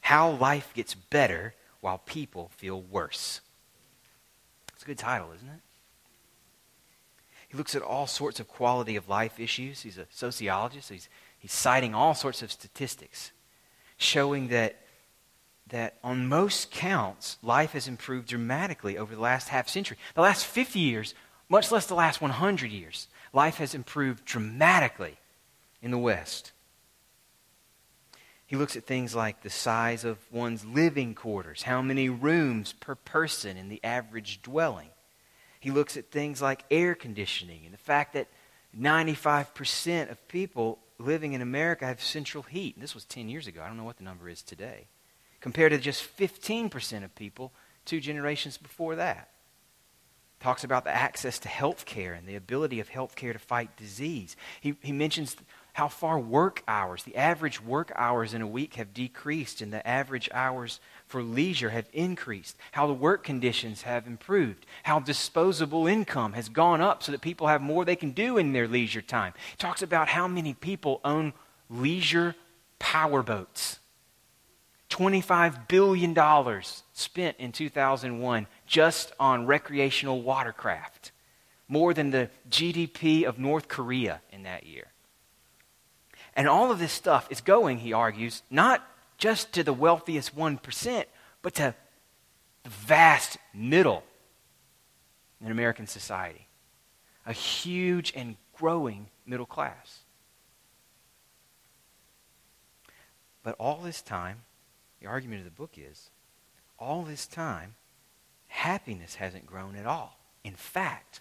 How 0.00 0.30
Life 0.30 0.72
Gets 0.74 0.94
Better 0.94 1.54
While 1.80 1.98
People 1.98 2.50
Feel 2.56 2.80
Worse. 2.80 3.40
It's 4.72 4.82
a 4.82 4.86
good 4.86 4.98
title, 4.98 5.28
isn't 5.32 5.48
it? 5.48 5.60
He 7.48 7.56
looks 7.56 7.76
at 7.76 7.82
all 7.82 8.08
sorts 8.08 8.40
of 8.40 8.48
quality 8.48 8.96
of 8.96 9.08
life 9.08 9.38
issues. 9.38 9.82
He's 9.82 9.96
a 9.96 10.06
sociologist. 10.10 10.90
he's, 10.90 11.08
he's 11.44 11.52
citing 11.52 11.94
all 11.94 12.14
sorts 12.14 12.40
of 12.40 12.50
statistics 12.50 13.30
showing 13.98 14.48
that 14.48 14.80
that 15.68 15.98
on 16.02 16.26
most 16.26 16.70
counts, 16.70 17.36
life 17.42 17.72
has 17.72 17.86
improved 17.86 18.28
dramatically 18.28 18.96
over 18.96 19.14
the 19.14 19.20
last 19.20 19.50
half 19.50 19.68
century. 19.68 19.98
The 20.14 20.22
last 20.22 20.46
50 20.46 20.78
years, 20.78 21.14
much 21.50 21.70
less 21.70 21.84
the 21.84 21.94
last 21.94 22.22
100 22.22 22.70
years, 22.70 23.08
life 23.34 23.56
has 23.56 23.74
improved 23.74 24.24
dramatically 24.24 25.18
in 25.82 25.90
the 25.90 25.98
West. 25.98 26.52
He 28.46 28.56
looks 28.56 28.74
at 28.74 28.86
things 28.86 29.14
like 29.14 29.42
the 29.42 29.50
size 29.50 30.02
of 30.06 30.16
one's 30.32 30.64
living 30.64 31.14
quarters, 31.14 31.62
how 31.64 31.82
many 31.82 32.08
rooms 32.08 32.72
per 32.72 32.94
person 32.94 33.58
in 33.58 33.68
the 33.68 33.84
average 33.84 34.40
dwelling. 34.40 34.88
He 35.60 35.70
looks 35.70 35.98
at 35.98 36.10
things 36.10 36.40
like 36.40 36.64
air 36.70 36.94
conditioning 36.94 37.66
and 37.66 37.74
the 37.74 37.78
fact 37.78 38.14
that 38.14 38.28
95% 38.74 40.10
of 40.10 40.26
people 40.28 40.78
living 40.98 41.32
in 41.32 41.42
America 41.42 41.86
have 41.86 42.02
central 42.02 42.42
heat. 42.42 42.80
This 42.80 42.94
was 42.94 43.04
10 43.04 43.28
years 43.28 43.46
ago. 43.46 43.62
I 43.62 43.66
don't 43.66 43.76
know 43.76 43.84
what 43.84 43.96
the 43.96 44.04
number 44.04 44.28
is 44.28 44.42
today 44.42 44.88
compared 45.44 45.72
to 45.72 45.78
just 45.78 46.16
15% 46.16 47.04
of 47.04 47.14
people 47.14 47.52
two 47.84 48.00
generations 48.00 48.56
before 48.56 48.96
that. 48.96 49.28
Talks 50.40 50.64
about 50.64 50.84
the 50.84 50.90
access 50.90 51.38
to 51.40 51.48
health 51.48 51.84
care 51.84 52.14
and 52.14 52.26
the 52.26 52.36
ability 52.36 52.80
of 52.80 52.88
health 52.88 53.14
care 53.14 53.34
to 53.34 53.38
fight 53.38 53.76
disease. 53.76 54.36
He, 54.60 54.76
he 54.80 54.92
mentions 54.92 55.36
how 55.74 55.88
far 55.88 56.18
work 56.18 56.62
hours, 56.66 57.02
the 57.02 57.16
average 57.16 57.62
work 57.62 57.92
hours 57.94 58.32
in 58.32 58.40
a 58.40 58.46
week 58.46 58.76
have 58.76 58.94
decreased 58.94 59.60
and 59.60 59.70
the 59.70 59.86
average 59.86 60.30
hours 60.32 60.80
for 61.06 61.22
leisure 61.22 61.70
have 61.70 61.88
increased, 61.92 62.56
how 62.72 62.86
the 62.86 62.92
work 62.92 63.22
conditions 63.22 63.82
have 63.82 64.06
improved, 64.06 64.66
how 64.82 64.98
disposable 64.98 65.86
income 65.86 66.32
has 66.32 66.48
gone 66.48 66.80
up 66.80 67.02
so 67.02 67.12
that 67.12 67.20
people 67.20 67.46
have 67.46 67.62
more 67.62 67.84
they 67.84 67.96
can 67.96 68.10
do 68.10 68.38
in 68.38 68.52
their 68.52 68.66
leisure 68.66 69.02
time. 69.02 69.32
He 69.50 69.56
talks 69.56 69.82
about 69.82 70.08
how 70.08 70.26
many 70.26 70.54
people 70.54 71.00
own 71.04 71.32
leisure 71.70 72.34
powerboats. 72.78 73.78
$25 74.90 75.68
billion 75.68 76.62
spent 76.92 77.36
in 77.38 77.52
2001 77.52 78.46
just 78.66 79.12
on 79.18 79.46
recreational 79.46 80.22
watercraft, 80.22 81.10
more 81.68 81.92
than 81.92 82.10
the 82.10 82.30
GDP 82.48 83.24
of 83.24 83.38
North 83.38 83.68
Korea 83.68 84.20
in 84.30 84.44
that 84.44 84.66
year. 84.66 84.86
And 86.36 86.48
all 86.48 86.70
of 86.70 86.78
this 86.78 86.92
stuff 86.92 87.26
is 87.30 87.40
going, 87.40 87.78
he 87.78 87.92
argues, 87.92 88.42
not 88.50 88.86
just 89.18 89.52
to 89.52 89.62
the 89.62 89.72
wealthiest 89.72 90.36
1%, 90.36 91.04
but 91.42 91.54
to 91.54 91.74
the 92.62 92.70
vast 92.70 93.38
middle 93.52 94.02
in 95.44 95.50
American 95.50 95.86
society. 95.86 96.48
A 97.26 97.32
huge 97.32 98.12
and 98.14 98.36
growing 98.54 99.08
middle 99.26 99.46
class. 99.46 100.00
But 103.42 103.56
all 103.58 103.80
this 103.82 104.00
time, 104.02 104.42
the 105.00 105.06
argument 105.06 105.40
of 105.40 105.44
the 105.44 105.50
book 105.50 105.76
is 105.76 106.10
all 106.78 107.02
this 107.02 107.26
time, 107.26 107.74
happiness 108.48 109.16
hasn't 109.16 109.46
grown 109.46 109.76
at 109.76 109.86
all. 109.86 110.18
In 110.42 110.54
fact, 110.54 111.20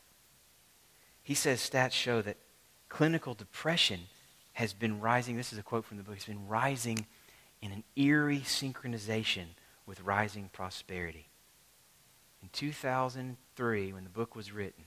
he 1.21 1.33
says 1.33 1.59
stats 1.59 1.91
show 1.91 2.21
that 2.21 2.37
clinical 2.89 3.33
depression 3.33 4.01
has 4.53 4.73
been 4.73 4.99
rising. 4.99 5.35
This 5.35 5.53
is 5.53 5.59
a 5.59 5.63
quote 5.63 5.85
from 5.85 5.97
the 5.97 6.03
book. 6.03 6.15
It's 6.15 6.25
been 6.25 6.47
rising 6.47 7.05
in 7.63 7.71
an 7.71 7.83
eerie 7.95 8.41
synchronization 8.41 9.45
with 9.85 10.01
rising 10.01 10.49
prosperity. 10.51 11.27
In 12.41 12.49
2003, 12.51 13.93
when 13.93 14.03
the 14.03 14.09
book 14.09 14.35
was 14.35 14.51
written, 14.51 14.83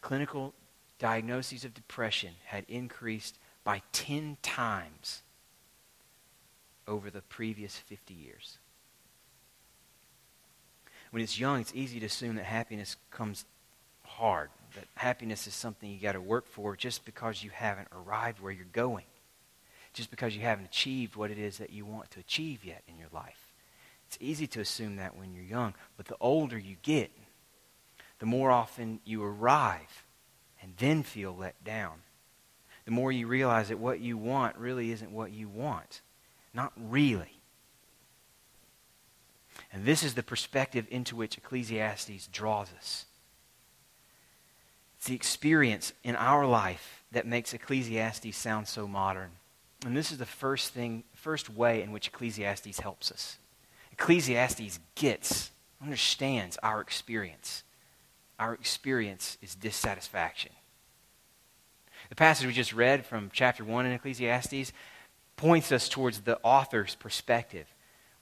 clinical 0.00 0.54
diagnoses 1.00 1.64
of 1.64 1.74
depression 1.74 2.34
had 2.44 2.64
increased 2.68 3.36
by 3.64 3.82
10 3.90 4.36
times 4.42 5.22
over 6.86 7.10
the 7.10 7.22
previous 7.22 7.76
50 7.76 8.14
years. 8.14 8.58
When 11.10 11.20
it's 11.20 11.36
young, 11.36 11.60
it's 11.60 11.74
easy 11.74 11.98
to 11.98 12.06
assume 12.06 12.36
that 12.36 12.44
happiness 12.44 12.94
comes 13.10 13.44
hard, 14.04 14.50
that 14.76 14.86
happiness 14.94 15.48
is 15.48 15.54
something 15.54 15.90
you 15.90 15.98
got 15.98 16.12
to 16.12 16.20
work 16.20 16.46
for 16.46 16.76
just 16.76 17.04
because 17.04 17.42
you 17.42 17.50
haven't 17.50 17.88
arrived 17.90 18.38
where 18.38 18.52
you're 18.52 18.66
going, 18.72 19.04
just 19.96 20.10
because 20.10 20.36
you 20.36 20.42
haven't 20.42 20.66
achieved 20.66 21.16
what 21.16 21.30
it 21.30 21.38
is 21.38 21.56
that 21.56 21.70
you 21.70 21.86
want 21.86 22.10
to 22.10 22.20
achieve 22.20 22.64
yet 22.64 22.82
in 22.86 22.98
your 22.98 23.08
life. 23.12 23.54
It's 24.06 24.18
easy 24.20 24.46
to 24.48 24.60
assume 24.60 24.96
that 24.96 25.16
when 25.16 25.32
you're 25.32 25.42
young, 25.42 25.72
but 25.96 26.04
the 26.06 26.18
older 26.20 26.58
you 26.58 26.76
get, 26.82 27.10
the 28.18 28.26
more 28.26 28.50
often 28.50 29.00
you 29.06 29.24
arrive 29.24 30.04
and 30.62 30.74
then 30.76 31.02
feel 31.02 31.34
let 31.34 31.64
down. 31.64 32.02
the 32.86 32.92
more 32.92 33.12
you 33.12 33.26
realize 33.26 33.68
that 33.68 33.78
what 33.78 34.00
you 34.00 34.16
want 34.16 34.56
really 34.56 34.92
isn't 34.92 35.10
what 35.10 35.32
you 35.32 35.48
want. 35.48 36.00
Not 36.54 36.72
really. 36.76 37.40
And 39.72 39.84
this 39.84 40.02
is 40.02 40.14
the 40.14 40.22
perspective 40.22 40.86
into 40.88 41.16
which 41.16 41.36
Ecclesiastes 41.36 42.28
draws 42.28 42.68
us. 42.78 43.06
It's 44.96 45.08
the 45.08 45.16
experience 45.16 45.92
in 46.04 46.16
our 46.16 46.46
life 46.46 47.02
that 47.10 47.26
makes 47.26 47.52
Ecclesiastes 47.52 48.36
sound 48.36 48.68
so 48.68 48.86
modern. 48.86 49.32
And 49.86 49.96
this 49.96 50.10
is 50.10 50.18
the 50.18 50.26
first 50.26 50.72
thing, 50.72 51.04
first 51.14 51.48
way 51.48 51.80
in 51.80 51.92
which 51.92 52.08
Ecclesiastes 52.08 52.80
helps 52.80 53.12
us. 53.12 53.38
Ecclesiastes 53.92 54.80
gets, 54.96 55.52
understands 55.80 56.58
our 56.60 56.80
experience. 56.80 57.62
Our 58.40 58.54
experience 58.54 59.38
is 59.40 59.54
dissatisfaction. 59.54 60.50
The 62.08 62.16
passage 62.16 62.48
we 62.48 62.52
just 62.52 62.72
read 62.72 63.06
from 63.06 63.30
chapter 63.32 63.64
1 63.64 63.86
in 63.86 63.92
Ecclesiastes 63.92 64.72
points 65.36 65.70
us 65.70 65.88
towards 65.88 66.22
the 66.22 66.40
author's 66.42 66.96
perspective. 66.96 67.66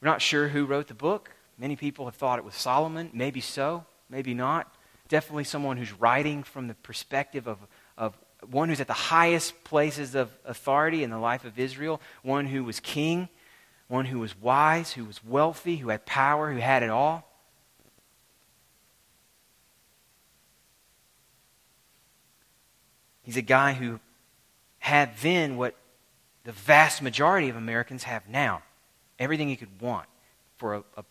We're 0.03 0.09
not 0.09 0.21
sure 0.21 0.49
who 0.49 0.67
wrote 0.67 0.89
the 0.89 0.95
book. 0.95 1.31
Many 1.57 1.77
people 1.77 2.05
have 2.05 2.15
thought 2.15 2.39
it 2.39 2.45
was 2.45 2.55
Solomon. 2.55 3.09
Maybe 3.15 3.41
so, 3.41 3.87
maybe 4.11 4.35
not. 4.35 4.75
Definitely 5.09 5.45
someone 5.45 5.79
who's 5.79 5.93
writing 5.95 6.43
from 6.43 6.69
the 6.69 6.75
perspective 6.75 7.49
of, 7.49 7.59
of 7.97 8.19
one 8.51 8.69
who's 8.69 8.81
at 8.81 8.87
the 8.87 8.93
highest 8.93 9.65
places 9.65 10.15
of 10.15 10.31
authority 10.45 11.03
in 11.03 11.11
the 11.11 11.19
life 11.19 11.45
of 11.45 11.59
Israel, 11.59 12.01
one 12.23 12.47
who 12.47 12.65
was 12.65 12.81
king, 12.81 13.29
one 13.89 14.07
who 14.07 14.19
was 14.19 14.39
wise, 14.41 14.93
who 14.93 15.05
was 15.05 15.25
wealthy, 15.25 15.77
who 15.77 15.89
had 15.89 16.07
power, 16.07 16.53
who 16.53 16.59
had 16.59 16.83
it 16.83 16.91
all. 16.91 17.29
He's 23.23 23.37
a 23.37 23.43
guy 23.43 23.73
who 23.73 24.01
had 24.79 25.17
then 25.23 25.57
what 25.57 25.75
the 26.45 26.53
vast 26.53 27.01
majority 27.01 27.49
of 27.49 27.57
Americans 27.57 28.03
have 28.05 28.29
now 28.29 28.63
everything 29.19 29.49
he 29.49 29.57
could 29.57 29.81
want 29.81 30.07
for 30.57 30.75
a, 30.75 30.85
a, 30.97 31.05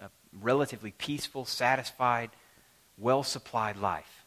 a 0.00 0.10
relatively 0.40 0.90
peaceful, 0.90 1.44
satisfied, 1.44 2.30
well 2.98 3.22
supplied 3.22 3.76
life. 3.76 4.19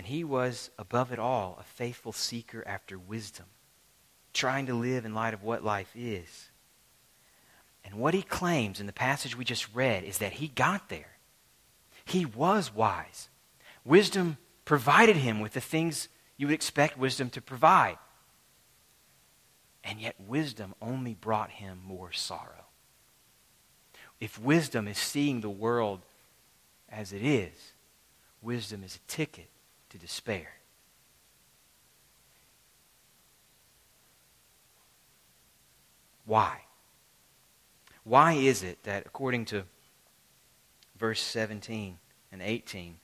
And 0.00 0.06
he 0.06 0.24
was, 0.24 0.70
above 0.78 1.12
it 1.12 1.18
all, 1.18 1.58
a 1.60 1.62
faithful 1.62 2.12
seeker 2.12 2.64
after 2.66 2.98
wisdom, 2.98 3.44
trying 4.32 4.64
to 4.64 4.72
live 4.72 5.04
in 5.04 5.12
light 5.12 5.34
of 5.34 5.42
what 5.42 5.62
life 5.62 5.90
is. 5.94 6.48
And 7.84 7.96
what 7.96 8.14
he 8.14 8.22
claims 8.22 8.80
in 8.80 8.86
the 8.86 8.94
passage 8.94 9.36
we 9.36 9.44
just 9.44 9.68
read 9.74 10.04
is 10.04 10.16
that 10.16 10.32
he 10.32 10.48
got 10.48 10.88
there. 10.88 11.18
He 12.06 12.24
was 12.24 12.74
wise. 12.74 13.28
Wisdom 13.84 14.38
provided 14.64 15.16
him 15.16 15.38
with 15.38 15.52
the 15.52 15.60
things 15.60 16.08
you 16.38 16.46
would 16.46 16.54
expect 16.54 16.96
wisdom 16.96 17.28
to 17.28 17.42
provide. 17.42 17.98
And 19.84 20.00
yet, 20.00 20.14
wisdom 20.18 20.74
only 20.80 21.12
brought 21.12 21.50
him 21.50 21.78
more 21.84 22.10
sorrow. 22.10 22.68
If 24.18 24.40
wisdom 24.40 24.88
is 24.88 24.96
seeing 24.96 25.42
the 25.42 25.50
world 25.50 26.00
as 26.90 27.12
it 27.12 27.22
is, 27.22 27.74
wisdom 28.40 28.82
is 28.82 28.96
a 28.96 29.12
ticket 29.12 29.50
to 29.90 29.98
despair. 29.98 30.48
Why? 36.24 36.62
Why 38.04 38.32
is 38.34 38.62
it 38.62 38.84
that, 38.84 39.04
according 39.04 39.46
to 39.46 39.64
verse 40.96 41.20
17 41.20 41.98
and 42.32 42.40
18, 42.40 42.96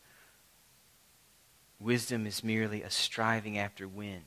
wisdom 1.81 2.27
is 2.27 2.45
merely 2.45 2.83
a 2.83 2.91
striving 2.91 3.59
after 3.59 3.87
wind 3.87 4.25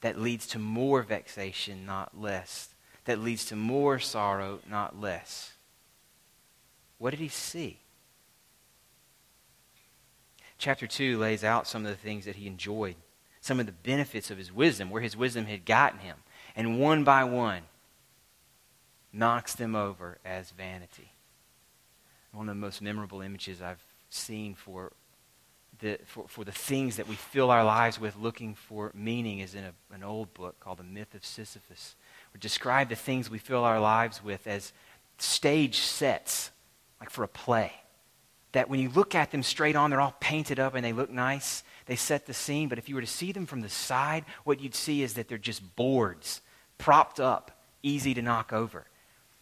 that 0.00 0.18
leads 0.18 0.46
to 0.48 0.58
more 0.58 1.02
vexation, 1.02 1.86
not 1.86 2.18
less, 2.18 2.74
that 3.04 3.20
leads 3.20 3.44
to 3.46 3.56
more 3.56 3.98
sorrow, 3.98 4.60
not 4.68 4.98
less? 4.98 5.52
What 6.98 7.10
did 7.10 7.20
he 7.20 7.28
see? 7.28 7.81
Chapter 10.62 10.86
2 10.86 11.18
lays 11.18 11.42
out 11.42 11.66
some 11.66 11.84
of 11.84 11.90
the 11.90 11.96
things 11.96 12.24
that 12.24 12.36
he 12.36 12.46
enjoyed, 12.46 12.94
some 13.40 13.58
of 13.58 13.66
the 13.66 13.72
benefits 13.72 14.30
of 14.30 14.38
his 14.38 14.52
wisdom, 14.52 14.90
where 14.90 15.02
his 15.02 15.16
wisdom 15.16 15.46
had 15.46 15.64
gotten 15.64 15.98
him. 15.98 16.18
And 16.54 16.78
one 16.78 17.02
by 17.02 17.24
one, 17.24 17.62
knocks 19.12 19.54
them 19.56 19.74
over 19.74 20.18
as 20.24 20.52
vanity. 20.52 21.10
One 22.32 22.48
of 22.48 22.54
the 22.54 22.60
most 22.60 22.80
memorable 22.80 23.20
images 23.20 23.60
I've 23.60 23.82
seen 24.08 24.54
for 24.54 24.92
the, 25.80 25.98
for, 26.06 26.28
for 26.28 26.44
the 26.44 26.52
things 26.52 26.96
that 26.96 27.08
we 27.08 27.16
fill 27.16 27.50
our 27.50 27.64
lives 27.64 27.98
with 27.98 28.16
looking 28.16 28.54
for 28.54 28.92
meaning 28.94 29.40
is 29.40 29.56
in 29.56 29.64
a, 29.64 29.72
an 29.92 30.04
old 30.04 30.32
book 30.32 30.60
called 30.60 30.78
The 30.78 30.84
Myth 30.84 31.12
of 31.14 31.24
Sisyphus. 31.24 31.96
which 32.32 32.40
describe 32.40 32.88
the 32.88 32.94
things 32.94 33.28
we 33.28 33.38
fill 33.38 33.64
our 33.64 33.80
lives 33.80 34.22
with 34.22 34.46
as 34.46 34.72
stage 35.18 35.80
sets, 35.80 36.52
like 37.00 37.10
for 37.10 37.24
a 37.24 37.28
play 37.28 37.81
that 38.52 38.68
when 38.68 38.80
you 38.80 38.90
look 38.90 39.14
at 39.14 39.30
them 39.30 39.42
straight 39.42 39.76
on, 39.76 39.90
they're 39.90 40.00
all 40.00 40.16
painted 40.20 40.60
up 40.60 40.74
and 40.74 40.84
they 40.84 40.92
look 40.92 41.10
nice. 41.10 41.64
They 41.86 41.96
set 41.96 42.26
the 42.26 42.34
scene. 42.34 42.68
But 42.68 42.78
if 42.78 42.88
you 42.88 42.94
were 42.94 43.00
to 43.00 43.06
see 43.06 43.32
them 43.32 43.46
from 43.46 43.62
the 43.62 43.68
side, 43.68 44.24
what 44.44 44.60
you'd 44.60 44.74
see 44.74 45.02
is 45.02 45.14
that 45.14 45.28
they're 45.28 45.38
just 45.38 45.74
boards, 45.74 46.40
propped 46.78 47.18
up, 47.18 47.62
easy 47.82 48.14
to 48.14 48.22
knock 48.22 48.52
over. 48.52 48.86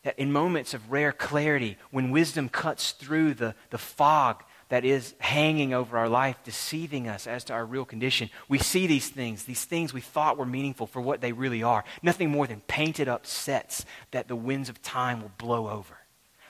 That 0.05 0.19
in 0.19 0.33
moments 0.33 0.73
of 0.73 0.91
rare 0.91 1.13
clarity, 1.13 1.77
when 1.91 2.11
wisdom 2.11 2.49
cuts 2.49 2.93
through 2.93 3.35
the, 3.35 3.55
the 3.71 3.79
fog 3.79 4.43
that 4.71 4.85
is 4.85 5.15
hanging 5.19 5.75
over 5.75 5.99
our 5.99 6.09
life, 6.09 6.37
deceiving 6.45 7.09
us 7.09 7.27
as 7.27 7.45
to 7.45 7.53
our 7.53 7.67
real 7.67 7.85
condition, 7.85 8.31
we 8.49 8.59
see 8.59 8.87
these 8.87 9.09
things, 9.09 9.45
these 9.45 9.65
things 9.65 9.93
we 9.93 10.01
thought 10.01 10.39
were 10.39 10.47
meaningful 10.47 10.87
for 10.87 11.01
what 11.01 11.21
they 11.21 11.33
really 11.33 11.63
are. 11.63 11.85
Nothing 12.03 12.31
more 12.31 12.47
than 12.47 12.61
painted 12.69 13.09
up 13.09 13.27
sets 13.27 13.85
that 14.13 14.29
the 14.29 14.37
winds 14.37 14.69
of 14.69 14.81
time 14.81 15.21
will 15.21 15.33
blow 15.37 15.69
over. 15.69 15.99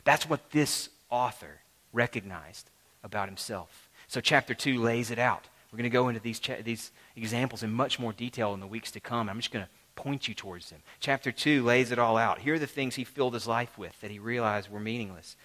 That's 0.04 0.28
what 0.28 0.50
this 0.50 0.90
author 1.08 1.59
recognized 1.92 2.70
about 3.02 3.28
himself. 3.28 3.88
So, 4.08 4.20
chapter 4.20 4.54
2 4.54 4.80
lays 4.80 5.10
it 5.10 5.18
out. 5.18 5.46
We're 5.70 5.76
going 5.76 5.84
to 5.84 5.90
go 5.90 6.08
into 6.08 6.20
these, 6.20 6.40
cha- 6.40 6.62
these 6.64 6.90
examples 7.14 7.62
in 7.62 7.72
much 7.72 7.98
more 7.98 8.12
detail 8.12 8.54
in 8.54 8.60
the 8.60 8.66
weeks 8.66 8.90
to 8.92 9.00
come. 9.00 9.28
I'm 9.28 9.38
just 9.38 9.52
going 9.52 9.64
to 9.64 9.70
point 9.94 10.26
you 10.26 10.34
towards 10.34 10.70
them. 10.70 10.80
Chapter 10.98 11.30
2 11.30 11.62
lays 11.64 11.92
it 11.92 11.98
all 11.98 12.16
out. 12.16 12.40
Here 12.40 12.54
are 12.54 12.58
the 12.58 12.66
things 12.66 12.94
he 12.94 13.04
filled 13.04 13.34
his 13.34 13.46
life 13.46 13.78
with 13.78 13.98
that 14.00 14.10
he 14.10 14.18
realized 14.18 14.70
were 14.70 14.80
meaningless. 14.80 15.36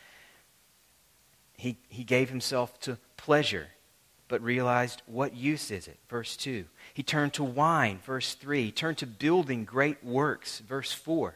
He, 1.57 1.77
he 1.89 2.03
gave 2.03 2.29
himself 2.29 2.79
to 2.81 2.97
pleasure, 3.17 3.67
but 4.27 4.41
realized 4.41 5.01
what 5.05 5.35
use 5.35 5.71
is 5.71 5.87
it? 5.87 5.99
Verse 6.09 6.35
2. 6.37 6.65
He 6.93 7.03
turned 7.03 7.33
to 7.33 7.43
wine, 7.43 7.99
verse 8.03 8.33
3. 8.33 8.65
He 8.65 8.71
turned 8.71 8.97
to 8.99 9.07
building 9.07 9.63
great 9.63 10.03
works, 10.03 10.59
verse 10.59 10.91
4. 10.91 11.35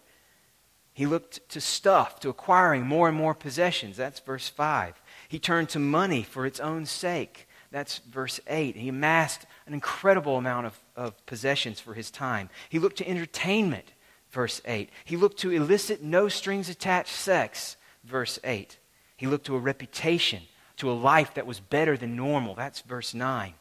He 0.94 1.06
looked 1.06 1.48
to 1.50 1.62
stuff, 1.62 2.20
to 2.22 2.30
acquiring 2.30 2.86
more 2.86 3.08
and 3.08 3.18
more 3.18 3.34
possessions. 3.34 3.98
That's 3.98 4.20
verse 4.20 4.50
5. 4.50 5.02
He 5.28 5.40
turned 5.40 5.70
to 5.70 5.80
money 5.80 6.24
for 6.24 6.46
its 6.46 6.60
own 6.60 6.86
sake. 6.86 7.48
That's 7.72 8.00
verse 8.00 8.40
8. 8.48 8.76
He 8.76 8.90
amassed 8.90 9.46
an 9.68 9.74
incredible 9.74 10.38
amount 10.38 10.68
of, 10.68 10.80
of 10.96 11.26
possessions 11.26 11.80
for 11.80 11.94
his 11.94 12.10
time. 12.10 12.50
He 12.68 12.80
looked 12.80 12.98
to 12.98 13.08
entertainment, 13.08 13.94
verse 14.32 14.62
8. 14.66 14.90
He 15.06 15.16
looked 15.16 15.40
to 15.40 15.52
illicit, 15.52 16.02
no 16.02 16.28
strings 16.28 16.68
attached 16.68 17.14
sex, 17.14 17.78
verse 18.04 18.40
8. 18.44 18.78
He 19.16 19.28
looked 19.28 19.46
to 19.46 19.56
a 19.56 19.60
reputation, 19.60 20.44
to 20.78 20.90
a 20.90 20.94
life 20.94 21.36
that 21.36 21.46
was 21.46 21.60
better 21.60 21.96
than 21.96 22.16
normal. 22.16 22.56
That's 22.56 22.82
verse 22.82 23.14
9. 23.14 23.54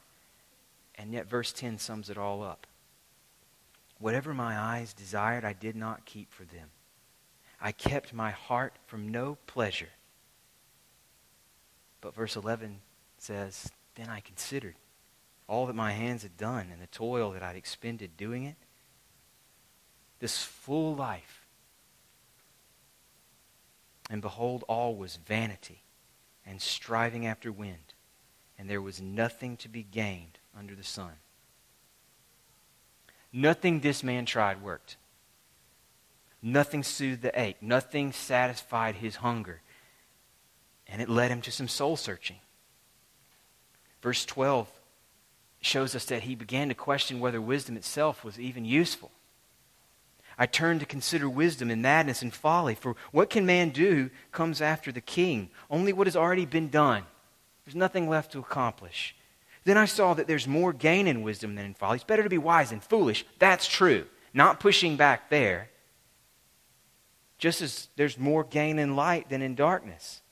And 0.94 1.12
yet, 1.12 1.28
verse 1.28 1.52
10 1.52 1.78
sums 1.78 2.10
it 2.10 2.18
all 2.18 2.42
up. 2.42 2.66
Whatever 3.98 4.32
my 4.32 4.58
eyes 4.58 4.92
desired, 4.92 5.44
I 5.44 5.52
did 5.52 5.76
not 5.76 6.04
keep 6.04 6.32
for 6.32 6.44
them. 6.44 6.70
I 7.60 7.72
kept 7.72 8.12
my 8.12 8.30
heart 8.30 8.74
from 8.86 9.08
no 9.08 9.36
pleasure. 9.46 9.88
But 12.00 12.14
verse 12.14 12.36
11 12.36 12.80
says, 13.18 13.70
Then 13.96 14.08
I 14.08 14.20
considered 14.20 14.76
all 15.48 15.66
that 15.66 15.74
my 15.74 15.92
hands 15.92 16.22
had 16.22 16.36
done 16.36 16.68
and 16.72 16.80
the 16.80 16.86
toil 16.86 17.32
that 17.32 17.42
I'd 17.42 17.56
expended 17.56 18.16
doing 18.16 18.44
it. 18.44 18.56
This 20.20 20.42
full 20.42 20.94
life. 20.94 21.46
And 24.10 24.22
behold, 24.22 24.64
all 24.68 24.94
was 24.94 25.16
vanity 25.16 25.82
and 26.46 26.62
striving 26.62 27.26
after 27.26 27.52
wind, 27.52 27.94
and 28.58 28.68
there 28.68 28.80
was 28.80 29.00
nothing 29.00 29.56
to 29.58 29.68
be 29.68 29.82
gained 29.82 30.38
under 30.56 30.74
the 30.74 30.84
sun. 30.84 31.12
Nothing 33.32 33.80
this 33.80 34.02
man 34.02 34.24
tried 34.24 34.62
worked. 34.62 34.96
Nothing 36.42 36.82
soothed 36.82 37.22
the 37.22 37.40
ache. 37.40 37.56
Nothing 37.60 38.12
satisfied 38.12 38.96
his 38.96 39.16
hunger. 39.16 39.60
And 40.86 41.02
it 41.02 41.08
led 41.08 41.30
him 41.30 41.40
to 41.42 41.50
some 41.50 41.68
soul 41.68 41.96
searching. 41.96 42.36
Verse 44.02 44.24
12 44.24 44.70
shows 45.60 45.94
us 45.94 46.04
that 46.06 46.22
he 46.22 46.34
began 46.34 46.68
to 46.68 46.74
question 46.74 47.20
whether 47.20 47.40
wisdom 47.40 47.76
itself 47.76 48.24
was 48.24 48.38
even 48.38 48.64
useful. 48.64 49.10
I 50.38 50.46
turned 50.46 50.80
to 50.80 50.86
consider 50.86 51.28
wisdom 51.28 51.68
and 51.68 51.82
madness 51.82 52.22
and 52.22 52.32
folly, 52.32 52.76
for 52.76 52.94
what 53.10 53.28
can 53.28 53.44
man 53.44 53.70
do 53.70 54.08
comes 54.30 54.62
after 54.62 54.92
the 54.92 55.00
king? 55.00 55.50
Only 55.68 55.92
what 55.92 56.06
has 56.06 56.14
already 56.14 56.46
been 56.46 56.68
done. 56.68 57.02
There's 57.64 57.74
nothing 57.74 58.08
left 58.08 58.30
to 58.32 58.38
accomplish. 58.38 59.16
Then 59.64 59.76
I 59.76 59.86
saw 59.86 60.14
that 60.14 60.28
there's 60.28 60.46
more 60.46 60.72
gain 60.72 61.08
in 61.08 61.22
wisdom 61.22 61.56
than 61.56 61.66
in 61.66 61.74
folly. 61.74 61.96
It's 61.96 62.04
better 62.04 62.22
to 62.22 62.30
be 62.30 62.38
wise 62.38 62.70
than 62.70 62.80
foolish. 62.80 63.26
That's 63.40 63.66
true. 63.66 64.06
Not 64.32 64.60
pushing 64.60 64.96
back 64.96 65.28
there. 65.28 65.70
Just 67.38 67.62
as 67.62 67.88
there's 67.96 68.18
more 68.18 68.44
gain 68.44 68.78
in 68.78 68.96
light 68.96 69.28
than 69.28 69.42
in 69.42 69.54
darkness. 69.54 70.22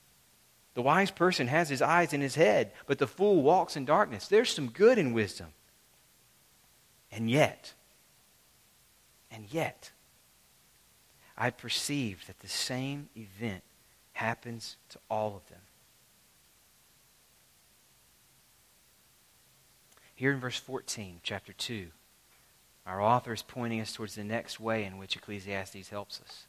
The 0.73 0.81
wise 0.81 1.09
person 1.09 1.47
has 1.47 1.69
his 1.69 1.81
eyes 1.81 2.13
in 2.13 2.21
his 2.21 2.35
head, 2.35 2.71
but 2.85 2.99
the 2.99 3.07
fool 3.07 3.41
walks 3.41 3.75
in 3.75 3.85
darkness. 3.85 4.27
There's 4.27 4.53
some 4.53 4.69
good 4.69 4.97
in 4.97 5.13
wisdom. 5.13 5.47
And 7.11 7.29
yet, 7.29 7.73
and 9.31 9.45
yet, 9.51 9.91
I 11.37 11.49
perceive 11.49 12.25
that 12.27 12.39
the 12.39 12.47
same 12.47 13.09
event 13.15 13.63
happens 14.13 14.77
to 14.89 14.99
all 15.09 15.35
of 15.35 15.47
them. 15.49 15.61
Here 20.15 20.33
in 20.33 20.39
verse 20.39 20.57
14, 20.57 21.19
chapter 21.21 21.53
2, 21.53 21.87
our 22.87 23.01
author 23.01 23.33
is 23.33 23.43
pointing 23.43 23.81
us 23.81 23.93
towards 23.93 24.15
the 24.15 24.23
next 24.23 24.59
way 24.59 24.83
in 24.83 24.97
which 24.97 25.15
Ecclesiastes 25.15 25.89
helps 25.89 26.19
us. 26.21 26.46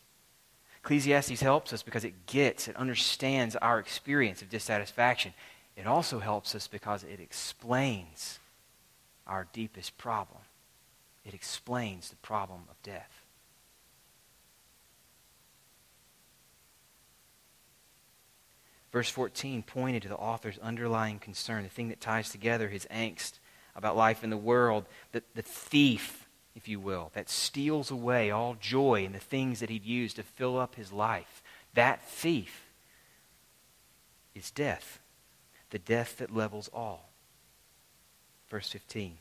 Ecclesiastes 0.83 1.41
helps 1.41 1.73
us 1.73 1.83
because 1.83 2.05
it 2.05 2.27
gets, 2.27 2.69
it 2.69 2.77
understands 2.77 3.57
our 3.57 3.79
experience 3.79 4.43
of 4.43 4.49
dissatisfaction. 4.49 5.35
It 5.77 5.87
also 5.87 6.19
helps 6.19 6.55
us 6.55 6.67
because 6.67 7.05
it 7.05 7.21
explains 7.21 8.39
our 9.27 9.47
deepest 9.53 9.99
problem. 9.99 10.41
It 11.25 11.35
explains 11.35 12.11
the 12.11 12.17
problem 12.17 12.63
of 12.71 12.83
death. 12.83 13.23
Verse 18.91 19.11
14 19.11 19.63
pointed 19.63 20.03
to 20.03 20.09
the 20.09 20.17
author's 20.17 20.59
underlying 20.59 21.19
concern, 21.19 21.63
the 21.63 21.69
thing 21.69 21.89
that 21.91 22.01
ties 22.01 22.31
together 22.31 22.69
his 22.69 22.87
angst 22.87 23.39
about 23.77 23.97
life 23.97 24.25
in 24.25 24.31
the 24.31 24.37
world, 24.37 24.87
the, 25.13 25.23
the 25.35 25.43
thief 25.43 26.28
if 26.59 26.67
you 26.67 26.81
will, 26.81 27.13
that 27.15 27.31
steals 27.31 27.89
away 27.89 28.33
all 28.33 28.57
joy 28.61 29.05
in 29.05 29.13
the 29.13 29.21
things 29.21 29.61
that 29.61 29.71
he'd 29.71 29.85
used 29.85 30.17
to 30.17 30.25
fill 30.25 30.59
up 30.59 30.75
his 30.75 30.93
life. 30.93 31.41
That 31.75 32.03
thief 32.03 32.67
is 34.35 34.51
death, 34.51 34.99
the 35.71 35.79
death 35.79 36.17
that 36.19 36.35
levels 36.35 36.69
all. 36.75 37.11
Verse 38.51 38.69
15. 38.71 39.19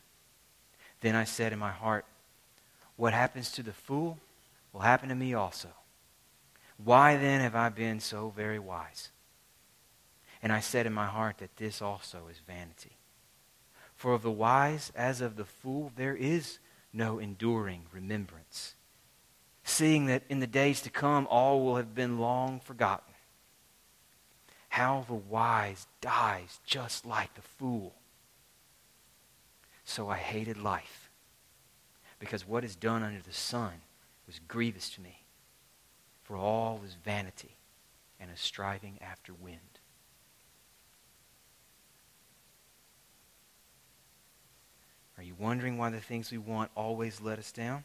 Then 1.01 1.15
I 1.15 1.25
said 1.25 1.53
in 1.53 1.59
my 1.59 1.69
heart, 1.69 2.05
What 2.95 3.13
happens 3.13 3.51
to 3.51 3.61
the 3.61 3.71
fool 3.71 4.17
will 4.73 4.81
happen 4.81 5.09
to 5.09 5.15
me 5.15 5.35
also. 5.35 5.69
Why 6.83 7.17
then 7.17 7.41
have 7.41 7.55
I 7.55 7.69
been 7.69 7.99
so 7.99 8.33
very 8.35 8.57
wise? 8.57 9.09
And 10.41 10.51
I 10.51 10.59
said 10.59 10.87
in 10.87 10.93
my 10.93 11.05
heart 11.05 11.37
that 11.37 11.57
this 11.57 11.83
also 11.83 12.29
is 12.31 12.39
vanity. 12.47 12.97
For 13.95 14.13
of 14.13 14.23
the 14.23 14.31
wise 14.31 14.91
as 14.95 15.21
of 15.21 15.35
the 15.35 15.45
fool 15.45 15.91
there 15.95 16.15
is 16.15 16.57
no 16.93 17.19
enduring 17.19 17.83
remembrance. 17.91 18.75
Seeing 19.63 20.05
that 20.05 20.23
in 20.29 20.39
the 20.39 20.47
days 20.47 20.81
to 20.81 20.89
come 20.89 21.27
all 21.29 21.63
will 21.63 21.75
have 21.75 21.93
been 21.93 22.19
long 22.19 22.59
forgotten. 22.59 23.13
How 24.69 25.05
the 25.07 25.13
wise 25.13 25.87
dies 26.01 26.59
just 26.65 27.05
like 27.05 27.33
the 27.35 27.41
fool. 27.41 27.93
So 29.83 30.09
I 30.09 30.17
hated 30.17 30.57
life, 30.57 31.09
because 32.19 32.47
what 32.47 32.63
is 32.63 32.75
done 32.75 33.03
under 33.03 33.21
the 33.21 33.33
sun 33.33 33.73
was 34.25 34.39
grievous 34.47 34.89
to 34.91 35.01
me, 35.01 35.23
for 36.23 36.35
all 36.35 36.81
is 36.85 36.97
vanity 37.03 37.55
and 38.19 38.29
a 38.29 38.37
striving 38.37 38.97
after 39.01 39.33
wind. 39.33 39.76
Are 45.17 45.23
you 45.23 45.35
wondering 45.37 45.77
why 45.77 45.89
the 45.89 45.99
things 45.99 46.31
we 46.31 46.37
want 46.37 46.69
always 46.75 47.19
let 47.21 47.39
us 47.39 47.51
down? 47.51 47.83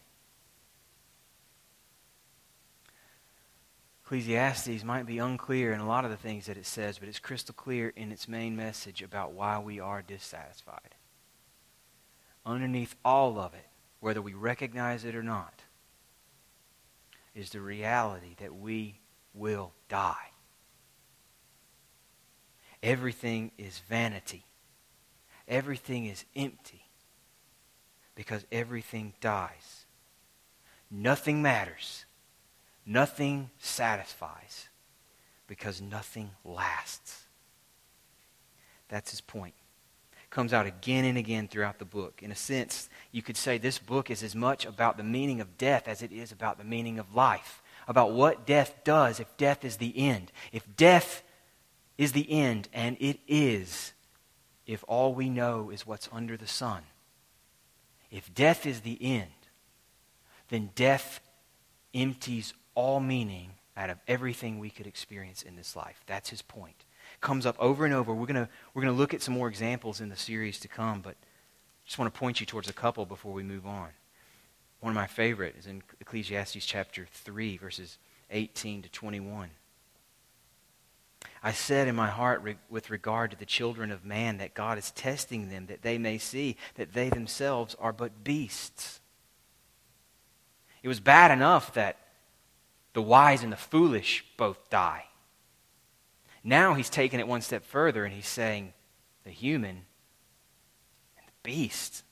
Ecclesiastes 4.05 4.85
might 4.85 5.07
be 5.07 5.19
unclear 5.19 5.73
in 5.73 5.81
a 5.81 5.87
lot 5.87 6.05
of 6.05 6.11
the 6.11 6.17
things 6.19 6.45
that 6.45 6.59
it 6.59 6.67
says, 6.67 6.99
but 6.99 7.09
it's 7.09 7.19
crystal 7.19 7.55
clear 7.55 7.95
in 7.97 8.13
its 8.13 8.29
main 8.29 8.55
message 8.55 9.01
about 9.01 9.33
why 9.33 9.59
we 9.59 9.81
are 9.81 10.03
dissatisfied. 10.03 10.95
Underneath 12.45 12.95
all 13.05 13.39
of 13.39 13.55
it, 13.55 13.67
whether 14.01 14.21
we 14.21 14.35
recognize 14.35 15.07
it 15.07 15.15
or 15.15 15.23
not, 15.23 15.63
is 17.35 17.51
the 17.51 17.61
reality 17.61 18.35
that 18.41 18.55
we 18.55 18.99
will 19.33 19.73
die. 19.89 20.33
Everything 22.83 23.53
is 23.57 23.79
vanity. 23.79 24.45
Everything 25.49 26.05
is 26.05 26.27
empty 26.37 26.85
because 28.15 28.45
everything 28.53 29.15
dies. 29.21 29.87
Nothing 30.91 31.43
matters. 31.43 32.05
Nothing 32.85 33.51
satisfies 33.59 34.69
because 35.47 35.81
nothing 35.81 36.31
lasts. 36.45 37.27
That's 38.89 39.11
his 39.11 39.21
point. 39.21 39.55
Comes 40.31 40.53
out 40.53 40.67
again 40.67 41.05
and 41.05 41.17
again 41.17 41.49
throughout 41.49 41.79
the 41.79 41.85
book. 41.85 42.23
In 42.23 42.33
a 42.33 42.37
sense, 42.37 42.89
you 43.11 43.23
could 43.23 43.37
say 43.37 43.59
this 43.59 43.79
book 43.79 44.11
is 44.11 44.23
as 44.23 44.35
much 44.35 44.65
about 44.65 44.97
the 44.97 45.03
meaning 45.03 45.41
of 45.41 45.59
death 45.59 45.87
as 45.87 46.03
it 46.03 46.11
is 46.11 46.33
about 46.33 46.59
the 46.59 46.65
meaning 46.65 46.99
of 46.99 47.15
life, 47.15 47.63
about 47.87 48.13
what 48.13 48.47
death 48.47 48.75
does 48.85 49.21
if 49.21 49.37
death 49.37 49.65
is 49.65 49.77
the 49.77 49.97
end. 49.99 50.33
If 50.53 50.65
death 50.77 51.23
is 51.99 52.13
the 52.13 52.31
end, 52.31 52.69
and 52.73 52.97
it 52.99 53.21
is, 53.29 53.93
if 54.67 54.83
all 54.89 55.15
we 55.15 55.29
know 55.29 55.71
is 55.71 55.87
what's 55.87 56.09
under 56.13 56.37
the 56.37 56.47
sun, 56.47 56.83
if 58.13 58.33
death 58.35 58.67
is 58.67 58.83
the 58.83 58.99
end, 59.01 59.31
then 60.51 60.71
death 60.75 61.21
empties 61.95 62.53
all 62.75 63.01
meaning 63.01 63.53
out 63.75 63.89
of 63.89 63.99
everything 64.07 64.59
we 64.59 64.69
could 64.69 64.87
experience 64.87 65.43
in 65.43 65.57
this 65.57 65.75
life. 65.75 66.03
That's 66.07 66.29
his 66.29 66.43
point. 66.43 66.85
Comes 67.23 67.47
up 67.47 67.57
over 67.59 67.87
and 67.87 67.95
over. 67.95 68.15
We're 68.15 68.27
going 68.27 68.47
we're 68.75 68.83
going 68.83 68.95
to 68.95 68.99
look 68.99 69.15
at 69.15 69.23
some 69.23 69.35
more 69.35 69.49
examples 69.49 70.01
in 70.01 70.11
the 70.11 70.17
series 70.17 70.61
to 70.61 70.69
come, 70.69 71.01
but 71.01 71.17
just 71.87 71.99
want 71.99 72.13
to 72.13 72.19
point 72.19 72.39
you 72.39 72.47
towards 72.47 72.69
a 72.69 72.75
couple 72.75 73.07
before 73.07 73.33
we 73.33 73.43
move 73.43 73.67
on. 73.67 73.89
One 74.81 74.91
of 74.91 74.95
my 74.95 75.07
favorite 75.07 75.57
is 75.59 75.67
in 75.67 75.83
Ecclesiastes 76.01 76.67
chapter 76.67 77.07
3, 77.11 77.57
verses 77.57 77.99
18 78.31 78.83
to 78.83 78.89
21. 78.89 79.51
I 81.43 81.53
said 81.53 81.89
in 81.89 81.97
my 81.97 82.09
heart 82.09 82.43
re- 82.43 82.57
with 82.71 82.91
regard 82.91 83.33
to 83.33 83.37
the 83.37 83.45
children 83.45 83.91
of 83.91 84.05
man 84.05 84.39
that 84.39 84.55
God 84.55 84.79
is 84.79 84.93
testing 84.93 85.49
them 85.49 85.67
that 85.67 85.83
they 85.83 85.99
may 85.99 86.19
see 86.19 86.57
that 86.77 86.93
they 86.93 87.09
themselves 87.09 87.75
are 87.81 87.93
but 87.93 88.23
beasts. 88.23 89.01
It 90.83 90.89
was 90.89 91.01
bad 91.01 91.31
enough 91.33 91.75
that 91.75 91.97
the 92.93 93.03
wise 93.03 93.43
and 93.43 93.53
the 93.53 93.57
foolish 93.57 94.25
both 94.37 94.71
die. 94.71 95.07
Now 96.45 96.75
he's 96.75 96.91
taken 96.91 97.19
it 97.19 97.27
one 97.27 97.43
step 97.43 97.65
further 97.65 98.05
and 98.05 98.15
he's 98.15 98.29
saying 98.29 98.73
the 99.25 99.31
human 99.31 99.85
and 101.17 101.27
the 101.27 101.33
beast 101.43 102.05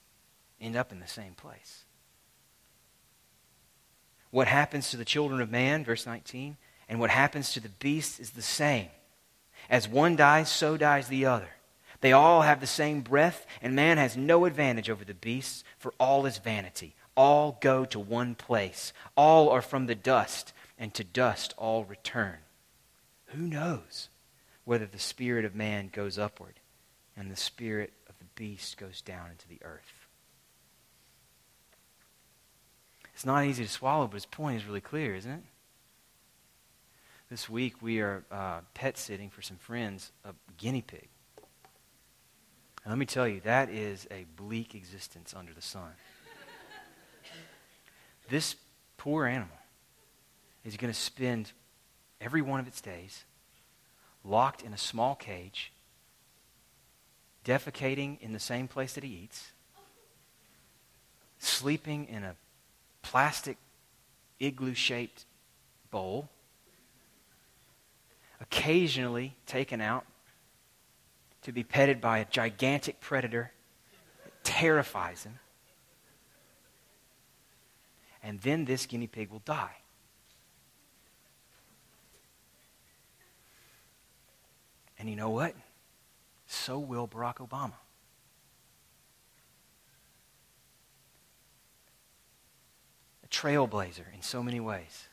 end 0.59 0.75
up 0.75 0.91
in 0.91 0.99
the 0.99 1.07
same 1.07 1.33
place. 1.33 1.85
What 4.29 4.47
happens 4.47 4.91
to 4.91 4.97
the 4.97 5.05
children 5.05 5.41
of 5.41 5.51
man, 5.51 5.83
verse 5.83 6.05
19, 6.05 6.57
and 6.87 6.99
what 6.99 7.09
happens 7.09 7.53
to 7.53 7.59
the 7.59 7.69
beast 7.69 8.19
is 8.19 8.31
the 8.31 8.41
same. 8.41 8.87
As 9.71 9.87
one 9.87 10.17
dies, 10.17 10.51
so 10.51 10.75
dies 10.75 11.07
the 11.07 11.25
other. 11.25 11.47
They 12.01 12.11
all 12.11 12.41
have 12.41 12.59
the 12.59 12.67
same 12.67 13.01
breath, 13.01 13.47
and 13.61 13.73
man 13.73 13.97
has 13.97 14.17
no 14.17 14.43
advantage 14.43 14.89
over 14.89 15.05
the 15.05 15.13
beasts, 15.13 15.63
for 15.79 15.93
all 15.97 16.25
is 16.25 16.39
vanity. 16.39 16.93
All 17.15 17.57
go 17.61 17.85
to 17.85 17.99
one 17.99 18.35
place. 18.35 18.91
All 19.15 19.49
are 19.49 19.61
from 19.61 19.85
the 19.85 19.95
dust, 19.95 20.51
and 20.77 20.93
to 20.95 21.05
dust 21.05 21.53
all 21.57 21.85
return. 21.85 22.39
Who 23.27 23.43
knows 23.43 24.09
whether 24.65 24.85
the 24.85 24.99
spirit 24.99 25.45
of 25.45 25.55
man 25.55 25.89
goes 25.93 26.19
upward 26.19 26.59
and 27.15 27.31
the 27.31 27.37
spirit 27.37 27.93
of 28.09 28.15
the 28.19 28.25
beast 28.35 28.77
goes 28.77 29.01
down 29.01 29.29
into 29.31 29.47
the 29.47 29.59
earth? 29.63 29.93
It's 33.13 33.25
not 33.25 33.45
easy 33.45 33.63
to 33.63 33.69
swallow, 33.69 34.07
but 34.07 34.15
his 34.15 34.25
point 34.25 34.57
is 34.57 34.65
really 34.65 34.81
clear, 34.81 35.15
isn't 35.15 35.31
it? 35.31 35.43
This 37.31 37.49
week 37.49 37.81
we 37.81 38.01
are 38.01 38.25
uh, 38.29 38.59
pet 38.73 38.97
sitting 38.97 39.29
for 39.29 39.41
some 39.41 39.55
friends 39.55 40.11
a 40.25 40.33
guinea 40.57 40.81
pig. 40.81 41.07
And 42.83 42.91
let 42.91 42.97
me 42.97 43.05
tell 43.05 43.25
you, 43.25 43.39
that 43.45 43.69
is 43.69 44.05
a 44.11 44.25
bleak 44.35 44.75
existence 44.75 45.33
under 45.33 45.53
the 45.53 45.61
sun. 45.61 45.91
this 48.27 48.57
poor 48.97 49.27
animal 49.27 49.55
is 50.65 50.75
going 50.75 50.91
to 50.91 50.99
spend 50.99 51.53
every 52.19 52.41
one 52.41 52.59
of 52.59 52.67
its 52.67 52.81
days 52.81 53.23
locked 54.25 54.61
in 54.61 54.73
a 54.73 54.77
small 54.77 55.15
cage, 55.15 55.71
defecating 57.45 58.19
in 58.19 58.33
the 58.33 58.39
same 58.39 58.67
place 58.67 58.91
that 58.91 59.05
he 59.05 59.21
eats, 59.23 59.53
sleeping 61.39 62.09
in 62.09 62.25
a 62.25 62.35
plastic 63.01 63.55
igloo 64.37 64.73
shaped 64.73 65.23
bowl 65.91 66.27
occasionally 68.41 69.35
taken 69.45 69.79
out 69.79 70.05
to 71.43 71.51
be 71.51 71.63
petted 71.63 72.01
by 72.01 72.19
a 72.19 72.25
gigantic 72.25 72.99
predator 72.99 73.51
that 74.23 74.43
terrifies 74.43 75.23
him. 75.23 75.39
And 78.23 78.39
then 78.41 78.65
this 78.65 78.85
guinea 78.85 79.07
pig 79.07 79.29
will 79.31 79.41
die. 79.45 79.77
And 84.99 85.09
you 85.09 85.15
know 85.15 85.31
what? 85.31 85.55
So 86.45 86.77
will 86.77 87.07
Barack 87.07 87.37
Obama. 87.37 87.73
A 93.23 93.27
trailblazer 93.29 94.13
in 94.13 94.21
so 94.21 94.43
many 94.43 94.59
ways. 94.59 95.07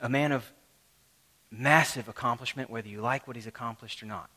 A 0.00 0.08
man 0.08 0.32
of 0.32 0.52
massive 1.50 2.08
accomplishment, 2.08 2.70
whether 2.70 2.88
you 2.88 3.00
like 3.00 3.26
what 3.26 3.36
he's 3.36 3.46
accomplished 3.46 4.02
or 4.02 4.06
not. 4.06 4.30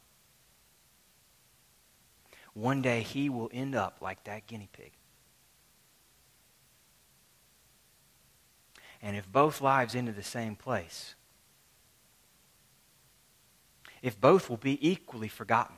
One 2.54 2.82
day 2.82 3.02
he 3.02 3.30
will 3.30 3.50
end 3.54 3.76
up 3.76 3.98
like 4.02 4.24
that 4.26 4.48
guinea 4.48 4.69
pig. 4.72 4.91
And 9.02 9.15
if 9.15 9.32
both 9.32 9.62
lives 9.62 9.95
end 9.95 10.10
in 10.10 10.15
the 10.15 10.24
same 10.24 10.56
place, 10.56 11.15
if 14.02 14.19
both 14.19 14.50
will 14.50 14.58
be 14.58 14.78
equally 14.88 15.28
forgotten, 15.28 15.78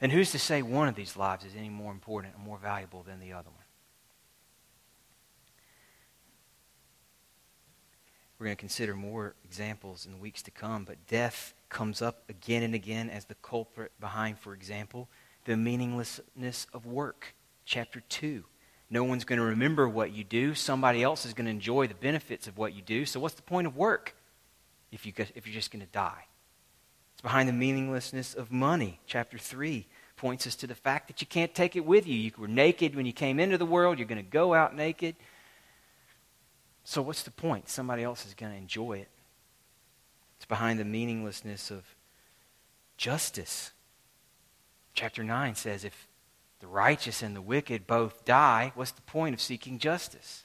then 0.00 0.10
who's 0.10 0.32
to 0.32 0.38
say 0.38 0.62
one 0.62 0.88
of 0.88 0.94
these 0.94 1.16
lives 1.16 1.44
is 1.44 1.54
any 1.56 1.68
more 1.68 1.90
important 1.90 2.34
or 2.34 2.44
more 2.44 2.58
valuable 2.58 3.02
than 3.02 3.20
the 3.20 3.32
other 3.32 3.50
one? 3.50 3.63
We're 8.38 8.46
going 8.46 8.56
to 8.56 8.60
consider 8.60 8.94
more 8.94 9.34
examples 9.44 10.06
in 10.06 10.12
the 10.12 10.18
weeks 10.18 10.42
to 10.42 10.50
come, 10.50 10.84
but 10.84 11.06
death 11.06 11.54
comes 11.68 12.02
up 12.02 12.22
again 12.28 12.62
and 12.62 12.74
again 12.74 13.08
as 13.08 13.26
the 13.26 13.36
culprit 13.36 13.92
behind, 14.00 14.38
for 14.38 14.54
example, 14.54 15.08
the 15.44 15.56
meaninglessness 15.56 16.66
of 16.72 16.84
work. 16.84 17.34
Chapter 17.64 18.02
2. 18.08 18.44
No 18.90 19.04
one's 19.04 19.24
going 19.24 19.38
to 19.38 19.44
remember 19.44 19.88
what 19.88 20.12
you 20.12 20.24
do. 20.24 20.54
Somebody 20.54 21.02
else 21.02 21.24
is 21.24 21.32
going 21.32 21.46
to 21.46 21.50
enjoy 21.50 21.86
the 21.86 21.94
benefits 21.94 22.46
of 22.46 22.58
what 22.58 22.74
you 22.74 22.82
do. 22.82 23.06
So, 23.06 23.18
what's 23.18 23.34
the 23.34 23.42
point 23.42 23.66
of 23.66 23.76
work 23.76 24.14
if, 24.92 25.06
you, 25.06 25.12
if 25.34 25.46
you're 25.46 25.54
just 25.54 25.70
going 25.70 25.84
to 25.84 25.92
die? 25.92 26.26
It's 27.14 27.22
behind 27.22 27.48
the 27.48 27.54
meaninglessness 27.54 28.34
of 28.34 28.52
money. 28.52 29.00
Chapter 29.06 29.38
3 29.38 29.86
points 30.16 30.46
us 30.46 30.54
to 30.56 30.66
the 30.66 30.74
fact 30.74 31.08
that 31.08 31.20
you 31.20 31.26
can't 31.26 31.54
take 31.54 31.76
it 31.76 31.84
with 31.84 32.06
you. 32.06 32.14
You 32.14 32.32
were 32.36 32.48
naked 32.48 32.94
when 32.94 33.06
you 33.06 33.12
came 33.12 33.40
into 33.40 33.58
the 33.58 33.66
world, 33.66 33.98
you're 33.98 34.08
going 34.08 34.24
to 34.24 34.30
go 34.30 34.54
out 34.54 34.76
naked. 34.76 35.16
So, 36.84 37.00
what's 37.00 37.22
the 37.22 37.30
point? 37.30 37.68
Somebody 37.68 38.02
else 38.02 38.26
is 38.26 38.34
going 38.34 38.52
to 38.52 38.58
enjoy 38.58 38.98
it. 38.98 39.08
It's 40.36 40.46
behind 40.46 40.78
the 40.78 40.84
meaninglessness 40.84 41.70
of 41.70 41.82
justice. 42.98 43.72
Chapter 44.92 45.24
9 45.24 45.54
says 45.54 45.84
if 45.84 46.06
the 46.60 46.66
righteous 46.66 47.22
and 47.22 47.34
the 47.34 47.40
wicked 47.40 47.86
both 47.86 48.24
die, 48.24 48.72
what's 48.74 48.90
the 48.90 49.02
point 49.02 49.34
of 49.34 49.40
seeking 49.40 49.78
justice? 49.78 50.44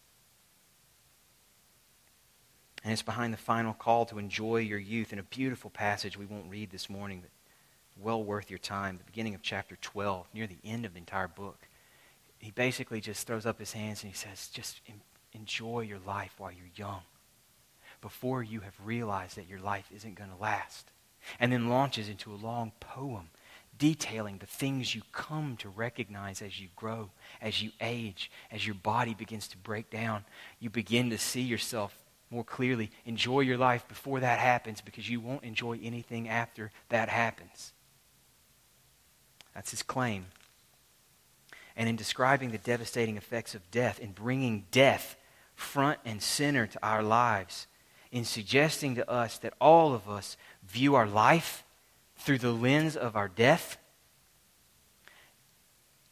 And 2.83 2.93
it's 2.93 3.01
behind 3.01 3.33
the 3.33 3.37
final 3.37 3.73
call 3.73 4.05
to 4.05 4.17
enjoy 4.17 4.57
your 4.57 4.79
youth 4.79 5.11
in 5.11 5.19
a 5.19 5.23
beautiful 5.23 5.69
passage 5.69 6.17
we 6.17 6.25
won't 6.25 6.49
read 6.49 6.71
this 6.71 6.89
morning, 6.89 7.19
but 7.21 7.29
well 8.01 8.23
worth 8.23 8.49
your 8.49 8.59
time, 8.59 8.97
the 8.97 9.03
beginning 9.03 9.35
of 9.35 9.41
chapter 9.41 9.75
12, 9.81 10.27
near 10.33 10.47
the 10.47 10.59
end 10.63 10.85
of 10.85 10.93
the 10.93 10.99
entire 10.99 11.27
book. 11.27 11.67
He 12.37 12.51
basically 12.51 13.01
just 13.01 13.27
throws 13.27 13.45
up 13.45 13.59
his 13.59 13.73
hands 13.73 14.01
and 14.03 14.11
he 14.11 14.17
says, 14.17 14.47
just 14.47 14.79
enjoy 15.33 15.81
your 15.81 15.99
life 15.99 16.33
while 16.37 16.51
you're 16.51 16.65
young 16.75 17.01
before 18.01 18.43
you 18.43 18.61
have 18.61 18.75
realized 18.83 19.35
that 19.35 19.47
your 19.47 19.59
life 19.59 19.89
isn't 19.93 20.15
going 20.15 20.29
to 20.29 20.41
last. 20.41 20.87
And 21.39 21.51
then 21.51 21.69
launches 21.69 22.07
into 22.07 22.31
a 22.31 22.35
long 22.35 22.71
poem 22.79 23.29
detailing 23.77 24.37
the 24.37 24.45
things 24.45 24.93
you 24.93 25.01
come 25.11 25.55
to 25.57 25.69
recognize 25.69 26.41
as 26.41 26.59
you 26.59 26.67
grow, 26.75 27.09
as 27.41 27.61
you 27.61 27.71
age, 27.81 28.29
as 28.51 28.65
your 28.65 28.75
body 28.75 29.13
begins 29.13 29.47
to 29.47 29.57
break 29.57 29.89
down. 29.89 30.25
You 30.59 30.69
begin 30.69 31.09
to 31.09 31.17
see 31.17 31.41
yourself 31.41 31.95
more 32.29 32.43
clearly. 32.43 32.91
Enjoy 33.05 33.39
your 33.39 33.57
life 33.57 33.87
before 33.87 34.19
that 34.19 34.39
happens 34.39 34.81
because 34.81 35.09
you 35.09 35.19
won't 35.19 35.43
enjoy 35.43 35.79
anything 35.81 36.27
after 36.29 36.71
that 36.89 37.09
happens. 37.09 37.71
That's 39.55 39.71
his 39.71 39.81
claim. 39.81 40.27
And 41.75 41.87
in 41.87 41.95
describing 41.95 42.51
the 42.51 42.57
devastating 42.57 43.17
effects 43.17 43.55
of 43.55 43.71
death, 43.71 43.99
in 43.99 44.11
bringing 44.11 44.65
death 44.71 45.15
front 45.59 45.99
and 46.05 46.21
center 46.21 46.65
to 46.65 46.79
our 46.81 47.03
lives, 47.03 47.67
in 48.11 48.25
suggesting 48.25 48.95
to 48.95 49.09
us 49.09 49.37
that 49.37 49.53
all 49.61 49.93
of 49.93 50.09
us 50.09 50.37
view 50.63 50.95
our 50.95 51.07
life 51.07 51.63
through 52.17 52.39
the 52.39 52.51
lens 52.51 52.95
of 52.95 53.15
our 53.15 53.27
death. 53.27 53.77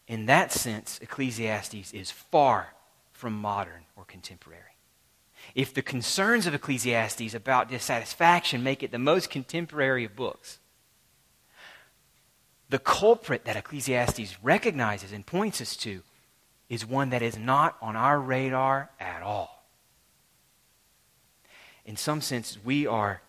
In 0.07 0.25
that 0.27 0.51
sense, 0.51 0.99
Ecclesiastes 1.01 1.93
is 1.93 2.11
far 2.11 2.73
from 3.11 3.33
modern 3.33 3.85
or 3.95 4.05
contemporary. 4.05 4.63
If 5.55 5.73
the 5.73 5.81
concerns 5.81 6.45
of 6.45 6.53
Ecclesiastes 6.53 7.33
about 7.33 7.69
dissatisfaction 7.69 8.63
make 8.63 8.83
it 8.83 8.91
the 8.91 8.99
most 8.99 9.29
contemporary 9.29 10.05
of 10.05 10.15
books, 10.15 10.59
the 12.69 12.79
culprit 12.79 13.45
that 13.45 13.55
Ecclesiastes 13.55 14.43
recognizes 14.43 15.11
and 15.11 15.25
points 15.25 15.61
us 15.61 15.75
to 15.77 16.01
is 16.69 16.85
one 16.85 17.09
that 17.09 17.21
is 17.21 17.37
not 17.37 17.77
on 17.81 17.95
our 17.95 18.19
radar 18.19 18.89
at 18.99 19.21
all 19.21 19.57
in 21.87 21.95
some 21.95 22.19
sense, 22.21 22.57
we 22.63 22.85
are 22.85 23.21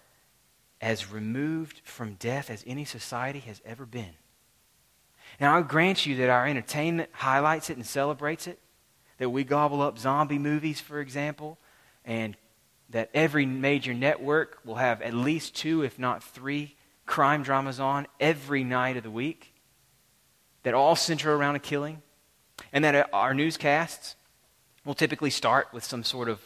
as 0.80 1.10
removed 1.10 1.80
from 1.84 2.14
death 2.14 2.50
as 2.50 2.64
any 2.66 2.84
society 2.84 3.38
has 3.38 3.62
ever 3.64 3.86
been. 3.86 4.14
Now, 5.40 5.56
I 5.56 5.62
grant 5.62 6.04
you 6.04 6.16
that 6.16 6.28
our 6.28 6.46
entertainment 6.46 7.10
highlights 7.12 7.70
it 7.70 7.76
and 7.76 7.86
celebrates 7.86 8.48
it, 8.48 8.58
that 9.18 9.30
we 9.30 9.44
gobble 9.44 9.80
up 9.80 9.98
zombie 9.98 10.38
movies, 10.38 10.80
for 10.80 11.00
example, 11.00 11.58
and 12.04 12.36
that 12.90 13.10
every 13.14 13.46
major 13.46 13.94
network 13.94 14.58
will 14.64 14.76
have 14.76 15.02
at 15.02 15.14
least 15.14 15.54
two, 15.54 15.82
if 15.82 15.98
not 15.98 16.22
three, 16.22 16.76
crime 17.06 17.42
dramas 17.42 17.78
on 17.78 18.06
every 18.18 18.64
night 18.64 18.96
of 18.96 19.04
the 19.04 19.10
week 19.10 19.54
that 20.64 20.74
all 20.74 20.96
center 20.96 21.32
around 21.32 21.54
a 21.54 21.60
killing, 21.60 22.02
and 22.72 22.84
that 22.84 23.08
our 23.12 23.34
newscasts 23.34 24.16
will 24.84 24.94
typically 24.94 25.30
start 25.30 25.68
with 25.72 25.84
some 25.84 26.04
sort 26.04 26.28
of 26.28 26.40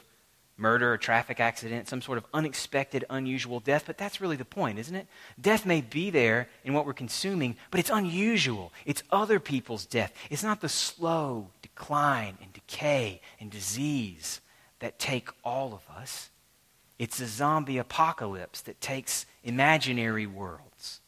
murder, 0.57 0.93
or 0.93 0.97
traffic 0.97 1.41
accident, 1.41 1.89
some 1.89 2.03
sort 2.03 2.19
of 2.19 2.25
unexpected, 2.33 3.05
unusual 3.11 3.59
death. 3.61 3.85
But 3.87 3.99
that's 3.99 4.21
really 4.21 4.37
the 4.37 4.45
point, 4.45 4.79
isn't 4.79 4.95
it? 4.95 5.07
Death 5.41 5.67
may 5.67 5.81
be 5.81 6.11
there 6.11 6.49
in 6.65 6.73
what 6.73 6.87
we're 6.87 6.93
consuming, 6.93 7.57
but 7.71 7.81
it's 7.81 7.91
unusual. 7.91 8.73
It's 8.85 9.03
other 9.11 9.41
people's 9.41 9.87
death. 9.87 10.13
It's 10.31 10.45
not 10.45 10.61
the 10.61 10.69
slow 10.69 11.49
decline 11.63 12.39
and 12.41 12.53
decay 12.53 13.21
and 13.41 13.51
disease 13.51 14.41
that 14.79 14.99
take 14.99 15.31
all 15.43 15.75
of 15.75 15.97
us. 15.97 16.31
It's 16.99 17.21
a 17.21 17.27
zombie 17.27 17.79
apocalypse 17.79 18.61
that 18.63 18.81
takes 18.81 19.27
imaginary 19.43 20.27
worlds. 20.27 21.01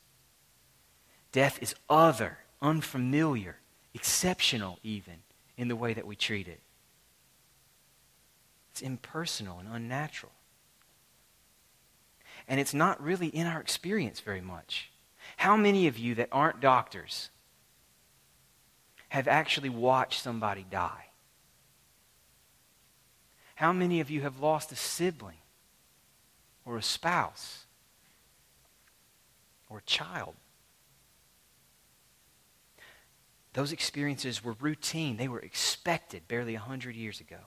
Death 1.30 1.58
is 1.62 1.74
other, 1.88 2.38
unfamiliar, 2.62 3.56
exceptional, 3.94 4.78
even 4.82 5.14
in 5.56 5.68
the 5.68 5.76
way 5.76 5.94
that 5.94 6.06
we 6.06 6.16
treat 6.16 6.48
it. 6.48 6.60
It's 8.72 8.82
impersonal 8.82 9.60
and 9.60 9.68
unnatural. 9.72 10.32
And 12.48 12.60
it's 12.60 12.74
not 12.74 13.02
really 13.02 13.28
in 13.28 13.46
our 13.46 13.60
experience 13.60 14.20
very 14.20 14.40
much. 14.40 14.90
How 15.36 15.56
many 15.56 15.86
of 15.86 15.96
you 15.96 16.14
that 16.16 16.28
aren't 16.32 16.60
doctors 16.60 17.30
have 19.08 19.28
actually 19.28 19.70
watched 19.70 20.20
somebody 20.20 20.66
die? 20.68 21.06
How 23.54 23.72
many 23.72 24.00
of 24.00 24.10
you 24.10 24.22
have 24.22 24.40
lost 24.40 24.72
a 24.72 24.76
sibling 24.76 25.38
or 26.64 26.76
a 26.76 26.82
spouse 26.82 27.64
or 29.70 29.78
a 29.78 29.82
child? 29.82 30.34
Those 33.54 33.72
experiences 33.72 34.44
were 34.44 34.54
routine. 34.60 35.16
They 35.16 35.28
were 35.28 35.40
expected 35.40 36.28
barely 36.28 36.54
100 36.54 36.94
years 36.94 37.20
ago 37.20 37.38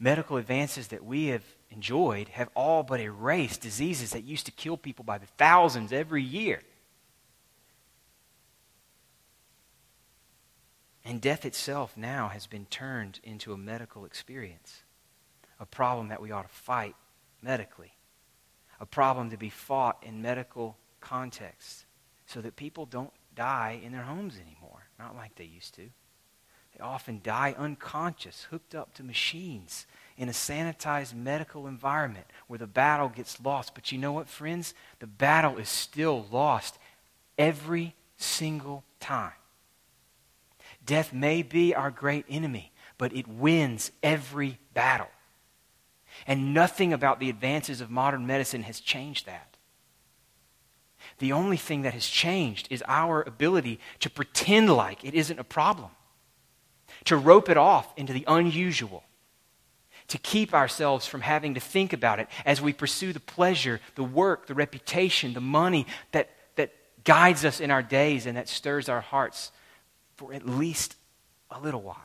medical 0.00 0.38
advances 0.38 0.88
that 0.88 1.04
we 1.04 1.26
have 1.26 1.44
enjoyed 1.70 2.28
have 2.30 2.48
all 2.56 2.82
but 2.82 2.98
erased 2.98 3.60
diseases 3.60 4.10
that 4.10 4.24
used 4.24 4.46
to 4.46 4.52
kill 4.52 4.76
people 4.78 5.04
by 5.04 5.18
the 5.18 5.26
thousands 5.26 5.92
every 5.92 6.22
year. 6.22 6.62
And 11.04 11.20
death 11.20 11.44
itself 11.44 11.96
now 11.96 12.28
has 12.28 12.46
been 12.46 12.66
turned 12.66 13.20
into 13.22 13.52
a 13.52 13.58
medical 13.58 14.04
experience, 14.04 14.82
a 15.58 15.66
problem 15.66 16.08
that 16.08 16.22
we 16.22 16.30
ought 16.30 16.48
to 16.48 16.54
fight 16.54 16.96
medically, 17.42 17.92
a 18.80 18.86
problem 18.86 19.30
to 19.30 19.36
be 19.36 19.50
fought 19.50 20.02
in 20.02 20.22
medical 20.22 20.78
contexts 21.00 21.84
so 22.26 22.40
that 22.40 22.56
people 22.56 22.86
don't 22.86 23.12
die 23.40 23.80
in 23.82 23.90
their 23.90 24.02
homes 24.02 24.34
anymore, 24.34 24.82
not 24.98 25.16
like 25.16 25.34
they 25.34 25.44
used 25.44 25.74
to. 25.74 25.88
They 26.76 26.80
often 26.82 27.22
die 27.24 27.54
unconscious, 27.56 28.46
hooked 28.50 28.74
up 28.74 28.92
to 28.94 29.02
machines 29.02 29.86
in 30.18 30.28
a 30.28 30.32
sanitized 30.32 31.14
medical 31.14 31.66
environment 31.66 32.26
where 32.48 32.58
the 32.58 32.66
battle 32.66 33.08
gets 33.08 33.42
lost. 33.42 33.74
But 33.74 33.90
you 33.90 33.96
know 33.96 34.12
what, 34.12 34.28
friends? 34.28 34.74
The 34.98 35.06
battle 35.06 35.56
is 35.56 35.70
still 35.70 36.26
lost 36.30 36.76
every 37.38 37.94
single 38.18 38.84
time. 39.00 39.32
Death 40.84 41.14
may 41.14 41.42
be 41.42 41.74
our 41.74 41.90
great 41.90 42.26
enemy, 42.28 42.72
but 42.98 43.16
it 43.16 43.26
wins 43.26 43.90
every 44.02 44.58
battle. 44.74 45.08
And 46.26 46.52
nothing 46.52 46.92
about 46.92 47.20
the 47.20 47.30
advances 47.30 47.80
of 47.80 47.90
modern 47.90 48.26
medicine 48.26 48.64
has 48.64 48.80
changed 48.80 49.24
that. 49.24 49.49
The 51.20 51.32
only 51.32 51.58
thing 51.58 51.82
that 51.82 51.92
has 51.92 52.06
changed 52.06 52.66
is 52.70 52.82
our 52.88 53.22
ability 53.22 53.78
to 54.00 54.08
pretend 54.08 54.70
like 54.70 55.04
it 55.04 55.14
isn't 55.14 55.38
a 55.38 55.44
problem, 55.44 55.90
to 57.04 57.16
rope 57.16 57.50
it 57.50 57.58
off 57.58 57.92
into 57.98 58.14
the 58.14 58.24
unusual, 58.26 59.04
to 60.08 60.16
keep 60.16 60.54
ourselves 60.54 61.06
from 61.06 61.20
having 61.20 61.52
to 61.54 61.60
think 61.60 61.92
about 61.92 62.20
it 62.20 62.28
as 62.46 62.62
we 62.62 62.72
pursue 62.72 63.12
the 63.12 63.20
pleasure, 63.20 63.80
the 63.96 64.02
work, 64.02 64.46
the 64.46 64.54
reputation, 64.54 65.34
the 65.34 65.42
money 65.42 65.86
that, 66.12 66.30
that 66.56 66.72
guides 67.04 67.44
us 67.44 67.60
in 67.60 67.70
our 67.70 67.82
days 67.82 68.24
and 68.24 68.38
that 68.38 68.48
stirs 68.48 68.88
our 68.88 69.02
hearts 69.02 69.52
for 70.16 70.32
at 70.32 70.48
least 70.48 70.96
a 71.50 71.60
little 71.60 71.82
while. 71.82 71.98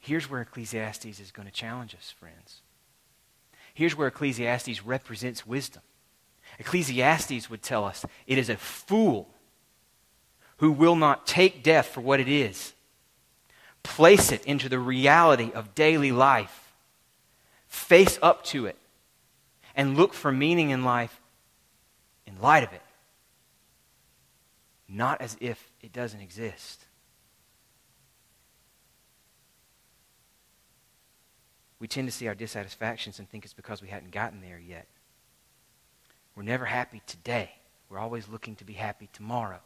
Here's 0.00 0.28
where 0.28 0.42
Ecclesiastes 0.42 1.18
is 1.18 1.30
going 1.30 1.48
to 1.48 1.54
challenge 1.54 1.94
us, 1.94 2.10
friends. 2.10 2.60
Here's 3.74 3.96
where 3.96 4.08
Ecclesiastes 4.08 4.84
represents 4.84 5.46
wisdom. 5.46 5.82
Ecclesiastes 6.58 7.50
would 7.50 7.62
tell 7.62 7.84
us 7.84 8.04
it 8.26 8.38
is 8.38 8.48
a 8.48 8.56
fool 8.56 9.28
who 10.58 10.70
will 10.70 10.96
not 10.96 11.26
take 11.26 11.62
death 11.62 11.88
for 11.88 12.00
what 12.00 12.20
it 12.20 12.28
is, 12.28 12.72
place 13.82 14.30
it 14.30 14.44
into 14.44 14.68
the 14.68 14.78
reality 14.78 15.50
of 15.52 15.74
daily 15.74 16.12
life, 16.12 16.72
face 17.66 18.18
up 18.22 18.44
to 18.44 18.66
it, 18.66 18.78
and 19.74 19.96
look 19.96 20.14
for 20.14 20.30
meaning 20.30 20.70
in 20.70 20.84
life 20.84 21.20
in 22.26 22.40
light 22.40 22.64
of 22.64 22.72
it, 22.72 22.82
not 24.88 25.20
as 25.20 25.36
if 25.40 25.70
it 25.80 25.92
doesn't 25.92 26.20
exist. 26.20 26.83
We 31.84 31.88
tend 31.88 32.08
to 32.08 32.12
see 32.12 32.28
our 32.28 32.34
dissatisfactions 32.34 33.18
and 33.18 33.28
think 33.28 33.44
it's 33.44 33.52
because 33.52 33.82
we 33.82 33.88
hadn't 33.88 34.10
gotten 34.10 34.40
there 34.40 34.58
yet. 34.58 34.86
We're 36.34 36.42
never 36.42 36.64
happy 36.64 37.02
today. 37.06 37.50
We're 37.90 37.98
always 37.98 38.26
looking 38.26 38.56
to 38.56 38.64
be 38.64 38.72
happy 38.72 39.10
tomorrow. 39.12 39.60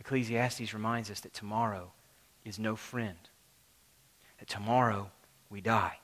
Ecclesiastes 0.00 0.74
reminds 0.74 1.08
us 1.08 1.20
that 1.20 1.32
tomorrow 1.32 1.92
is 2.44 2.58
no 2.58 2.74
friend, 2.74 3.16
that 4.40 4.48
tomorrow 4.48 5.12
we 5.50 5.60
die. 5.60 6.00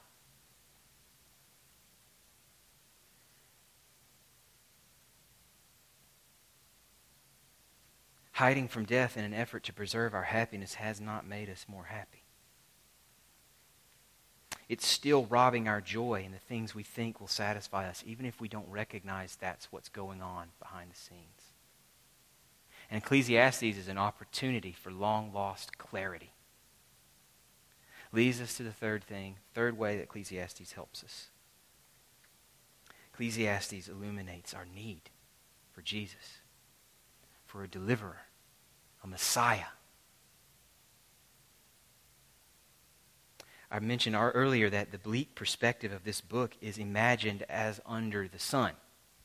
Hiding 8.30 8.68
from 8.68 8.84
death 8.84 9.16
in 9.16 9.24
an 9.24 9.34
effort 9.34 9.64
to 9.64 9.72
preserve 9.72 10.14
our 10.14 10.22
happiness 10.22 10.74
has 10.74 11.00
not 11.00 11.26
made 11.26 11.50
us 11.50 11.66
more 11.68 11.86
happy 11.86 12.25
it's 14.68 14.86
still 14.86 15.26
robbing 15.26 15.68
our 15.68 15.80
joy 15.80 16.22
in 16.24 16.32
the 16.32 16.38
things 16.38 16.74
we 16.74 16.82
think 16.82 17.20
will 17.20 17.28
satisfy 17.28 17.88
us, 17.88 18.02
even 18.06 18.26
if 18.26 18.40
we 18.40 18.48
don't 18.48 18.68
recognize 18.68 19.36
that's 19.36 19.70
what's 19.70 19.88
going 19.88 20.20
on 20.20 20.48
behind 20.58 20.90
the 20.90 20.96
scenes. 20.96 21.52
And 22.90 23.02
Ecclesiastes 23.02 23.62
is 23.62 23.88
an 23.88 23.98
opportunity 23.98 24.72
for 24.72 24.90
long 24.90 25.32
lost 25.32 25.78
clarity. 25.78 26.32
Leads 28.12 28.40
us 28.40 28.56
to 28.56 28.62
the 28.62 28.72
third 28.72 29.04
thing, 29.04 29.36
third 29.54 29.78
way 29.78 29.96
that 29.96 30.04
Ecclesiastes 30.04 30.72
helps 30.72 31.04
us. 31.04 31.28
Ecclesiastes 33.12 33.88
illuminates 33.88 34.52
our 34.52 34.66
need 34.74 35.10
for 35.72 35.82
Jesus, 35.82 36.38
for 37.46 37.62
a 37.62 37.68
deliverer, 37.68 38.22
a 39.02 39.06
Messiah 39.06 39.72
I 43.70 43.80
mentioned 43.80 44.16
earlier 44.16 44.70
that 44.70 44.92
the 44.92 44.98
bleak 44.98 45.34
perspective 45.34 45.92
of 45.92 46.04
this 46.04 46.20
book 46.20 46.56
is 46.60 46.78
imagined 46.78 47.44
as 47.48 47.80
under 47.84 48.28
the 48.28 48.38
sun. 48.38 48.72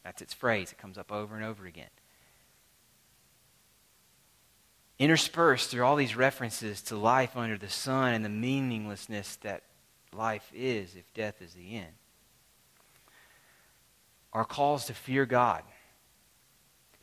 That's 0.04 0.22
its 0.22 0.34
phrase. 0.34 0.72
It 0.72 0.80
comes 0.80 0.98
up 0.98 1.12
over 1.12 1.36
and 1.36 1.46
over 1.46 1.66
again. 1.66 1.90
Interspersed 4.98 5.70
through 5.70 5.84
all 5.84 5.96
these 5.96 6.16
references 6.16 6.82
to 6.84 6.96
life 6.96 7.38
under 7.38 7.58
the 7.58 7.70
sun 7.70 8.14
and 8.14 8.26
the 8.26 8.30
meaninglessness 8.30 9.36
that 9.38 9.64
life 10.14 10.52
is 10.54 10.96
if 10.96 11.12
death 11.14 11.42
is 11.42 11.54
the 11.54 11.76
end 11.76 11.94
are 14.34 14.46
calls 14.46 14.86
to 14.86 14.94
fear 14.94 15.26
God, 15.26 15.64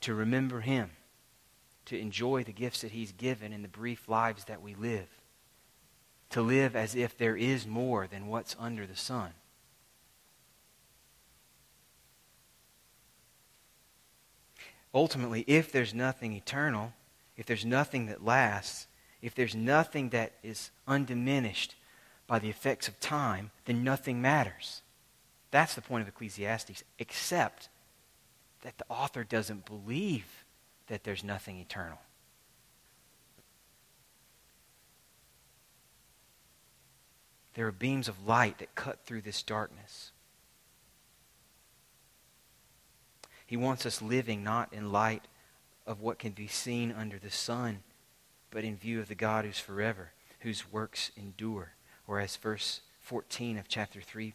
to 0.01 0.15
remember 0.15 0.61
Him, 0.61 0.91
to 1.87 1.99
enjoy 1.99 2.45
the 2.45 2.53
gifts 2.53 2.83
that 2.83 2.93
He's 2.93 3.13
given 3.13 3.53
in 3.53 3.63
the 3.63 3.69
brief 3.69 4.09
lives 4.09 4.45
that 4.45 4.63
we 4.63 4.75
live 4.75 5.09
to 6.31 6.43
live 6.43 6.77
as 6.77 6.95
if 6.95 7.17
there 7.17 7.37
is 7.37 7.67
more 7.67 8.07
than 8.07 8.27
what's 8.27 8.57
under 8.59 8.87
the 8.87 8.97
sun. 8.97 9.31
Ultimately, 14.95 15.45
if 15.47 15.71
there's 15.71 15.95
nothing 15.95 16.33
eternal, 16.33 16.93
if 17.37 17.47
there's 17.47 17.65
nothing 17.65 18.07
that 18.07 18.25
lasts, 18.25 18.87
if 19.23 19.35
there's 19.35 19.55
nothing 19.55 20.11
that 20.11 20.33
is 20.43 20.71
undiminished 20.87 21.75
by 22.27 22.39
the 22.39 22.51
effects 22.51 22.89
of 22.89 22.99
time, 23.01 23.51
then 23.65 23.85
nothing 23.85 24.21
matters. 24.21 24.83
That's 25.51 25.75
the 25.75 25.83
point 25.83 26.03
of 26.03 26.09
Ecclesiastes, 26.09 26.85
except 26.99 27.69
that 28.63 28.77
the 28.79 28.85
author 28.89 29.25
doesn't 29.25 29.67
believe 29.67 30.45
that 30.89 31.05
there's 31.05 31.25
nothing 31.25 31.59
eternal. 31.59 31.99
There 37.59 37.67
are 37.67 37.73
beams 37.73 38.07
of 38.07 38.25
light 38.25 38.59
that 38.59 38.77
cut 38.77 39.05
through 39.05 39.23
this 39.23 39.43
darkness. 39.43 40.13
He 43.47 43.57
wants 43.57 43.85
us 43.85 44.01
living 44.01 44.45
not 44.45 44.73
in 44.73 44.93
light 44.93 45.25
of 45.85 46.01
what 46.01 46.21
can 46.21 46.31
be 46.31 46.47
seen 46.47 46.93
under 46.93 47.19
the 47.19 47.33
sun, 47.33 47.81
but 48.53 48.63
in 48.63 48.77
view 48.77 49.01
of 49.01 49.09
the 49.09 49.17
God 49.17 49.45
who's 49.45 49.59
forever, 49.59 50.13
whose 50.39 50.71
works 50.71 51.11
endure. 51.17 51.73
Or 52.07 52.21
as 52.21 52.37
verse 52.37 52.83
14 53.01 53.59
of 53.59 53.67
chapter 53.67 54.01
3 54.01 54.35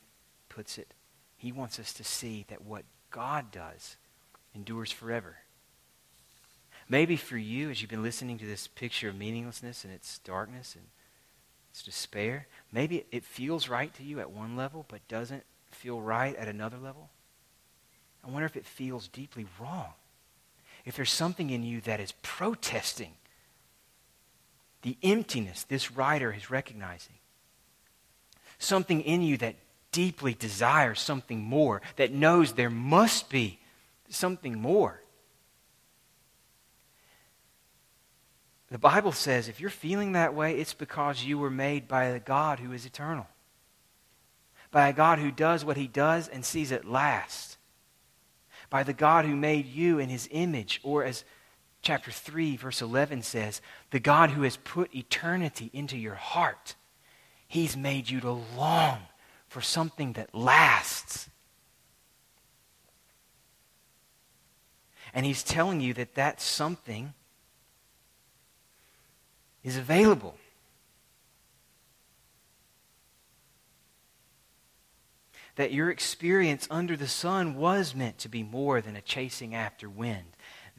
puts 0.50 0.78
it, 0.78 0.94
he 1.38 1.54
wants 1.54 1.80
us 1.80 1.94
to 1.94 2.04
see 2.04 2.44
that 2.50 2.66
what 2.66 2.84
God 3.10 3.52
does 3.52 3.96
endures 4.54 4.92
forever. 4.92 5.38
Maybe 6.90 7.16
for 7.16 7.38
you, 7.38 7.70
as 7.70 7.82
you've 7.82 7.90
been 7.90 8.04
listening 8.04 8.38
to 8.40 8.46
this 8.46 8.68
picture 8.68 9.08
of 9.08 9.16
meaninglessness 9.16 9.86
and 9.86 9.94
its 9.94 10.20
darkness 10.20 10.76
and 10.76 10.88
it's 11.74 11.82
despair. 11.82 12.46
Maybe 12.72 13.04
it 13.12 13.26
feels 13.26 13.68
right 13.68 13.92
to 13.96 14.04
you 14.04 14.20
at 14.20 14.30
one 14.30 14.56
level, 14.56 14.86
but 14.88 15.08
doesn't 15.08 15.44
feel 15.72 16.00
right 16.00 16.36
at 16.36 16.48
another 16.48 16.78
level. 16.78 17.10
I 18.24 18.30
wonder 18.30 18.46
if 18.46 18.56
it 18.56 18.68
feels 18.68 19.08
deeply 19.08 19.48
wrong. 19.60 19.94
If 20.86 20.96
there's 20.96 21.12
something 21.12 21.50
in 21.50 21.64
you 21.64 21.82
that 21.82 22.00
is 22.00 22.14
protesting 22.22 23.14
the 24.84 24.98
emptiness 25.02 25.64
this 25.64 25.92
writer 25.92 26.32
is 26.32 26.52
recognizing. 26.52 27.16
Something 28.60 29.02
in 29.02 29.24
you 29.24 29.38
that 29.38 29.56
deeply 29.92 30.36
desires 30.36 31.00
something 31.00 31.42
more, 31.42 31.82
that 31.96 32.12
knows 32.12 32.54
there 32.54 32.70
must 32.70 33.30
be 33.30 33.60
something 34.10 34.60
more. 34.62 35.02
The 38.74 38.80
Bible 38.80 39.12
says 39.12 39.50
if 39.50 39.60
you're 39.60 39.70
feeling 39.70 40.14
that 40.14 40.34
way, 40.34 40.58
it's 40.58 40.74
because 40.74 41.24
you 41.24 41.38
were 41.38 41.52
made 41.52 41.88
by 41.88 42.06
a 42.06 42.20
God 42.20 42.58
who 42.58 42.72
is 42.72 42.88
eternal, 42.88 43.28
by 44.72 44.88
a 44.88 44.94
God 44.94 45.20
who 45.20 45.30
does 45.30 45.64
what 45.64 45.78
he 45.78 45.86
does 45.86 46.28
and 46.28 46.44
sees 46.44 46.72
it 46.72 46.84
last, 46.84 47.58
by 48.72 48.82
the 48.82 48.92
God 48.92 49.26
who 49.26 49.36
made 49.36 49.68
you 49.68 50.00
in 50.00 50.10
his 50.10 50.28
image, 50.32 50.80
or 50.82 51.04
as 51.04 51.24
chapter 51.84 52.10
3, 52.10 52.58
verse 52.58 52.82
11 52.82 53.22
says, 53.22 53.62
the 53.92 54.00
God 54.00 54.32
who 54.32 54.42
has 54.42 54.58
put 54.58 54.96
eternity 54.96 55.70
into 55.72 55.96
your 55.96 56.16
heart. 56.16 56.74
He's 57.48 57.78
made 57.78 58.10
you 58.10 58.22
to 58.22 58.32
long 58.58 58.98
for 59.50 59.62
something 59.62 60.14
that 60.14 60.34
lasts. 60.34 61.30
And 65.14 65.28
he's 65.28 65.44
telling 65.44 65.80
you 65.80 65.94
that 65.94 66.16
that 66.16 66.42
something 66.42 67.14
is 69.64 69.78
available. 69.78 70.36
That 75.56 75.72
your 75.72 75.90
experience 75.90 76.68
under 76.72 76.98
the 76.98 77.08
sun 77.08 77.56
was 77.56 77.94
meant 77.94 78.18
to 78.20 78.30
be 78.30 78.44
more 78.44 78.82
than 78.82 78.96
a 78.96 79.02
chasing 79.02 79.54
after 79.54 79.90
wind. 79.90 80.36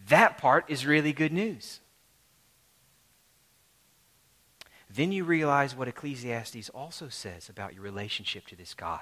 That 0.09 0.39
part 0.39 0.65
is 0.69 0.85
really 0.85 1.13
good 1.13 1.33
news. 1.33 1.81
then 4.95 5.11
you 5.11 5.25
realize 5.25 5.75
what 5.75 5.89
Ecclesiastes 5.89 6.69
also 6.71 7.09
says 7.09 7.49
about 7.49 7.75
your 7.75 7.83
relationship 7.83 8.47
to 8.47 8.57
this 8.57 8.75
God. 8.75 9.01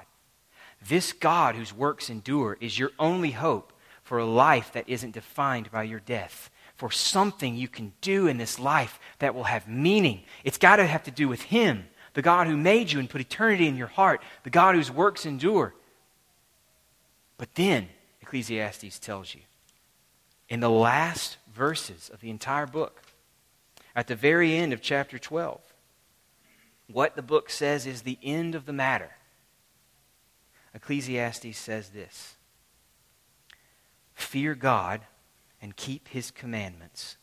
This 0.89 1.13
God 1.13 1.55
whose 1.55 1.73
works 1.73 2.09
endure 2.09 2.57
is 2.61 2.79
your 2.79 2.93
only 2.99 3.33
hope 3.33 3.73
for 4.03 4.19
a 4.19 4.25
life 4.25 4.73
that 4.73 4.89
isn't 4.89 5.13
defined 5.13 5.71
by 5.71 5.83
your 5.83 6.01
death, 6.01 6.51
for 6.83 6.91
something 6.91 7.55
you 7.55 7.69
can 7.69 7.93
do 8.01 8.27
in 8.27 8.39
this 8.39 8.59
life 8.59 8.99
that 9.21 9.37
will 9.37 9.45
have 9.45 9.69
meaning. 9.69 10.25
It's 10.43 10.59
got 10.59 10.77
to 10.77 10.85
have 10.85 11.05
to 11.05 11.13
do 11.13 11.29
with 11.29 11.43
Him, 11.43 11.85
the 12.15 12.23
God 12.23 12.49
who 12.49 12.57
made 12.57 12.91
you 12.91 12.99
and 12.99 13.09
put 13.09 13.21
eternity 13.21 13.69
in 13.69 13.77
your 13.77 13.87
heart, 13.87 14.21
the 14.43 14.51
God 14.51 14.75
whose 14.75 14.91
works 14.91 15.25
endure. 15.25 15.75
But 17.39 17.55
then, 17.55 17.89
Ecclesiastes 18.21 18.99
tells 18.99 19.33
you, 19.33 19.43
in 20.49 20.59
the 20.59 20.69
last 20.69 21.37
verses 21.55 22.11
of 22.13 22.21
the 22.21 22.31
entire 22.31 22.67
book, 22.67 23.01
at 23.95 24.09
the 24.09 24.17
very 24.17 24.57
end 24.57 24.73
of 24.73 24.83
chapter 24.83 25.21
12, 25.21 25.61
what 26.89 27.15
the 27.15 27.23
book 27.23 27.49
says 27.49 27.87
is 27.87 28.03
the 28.03 28.19
end 28.25 28.57
of 28.57 28.67
the 28.67 28.73
matter. 28.73 29.11
Ecclesiastes 30.75 31.57
says 31.57 31.91
this 31.91 32.35
Fear 34.17 34.57
God 34.57 35.03
and 35.63 35.77
keep 35.77 36.09
his 36.09 36.31
commandments, 36.31 37.17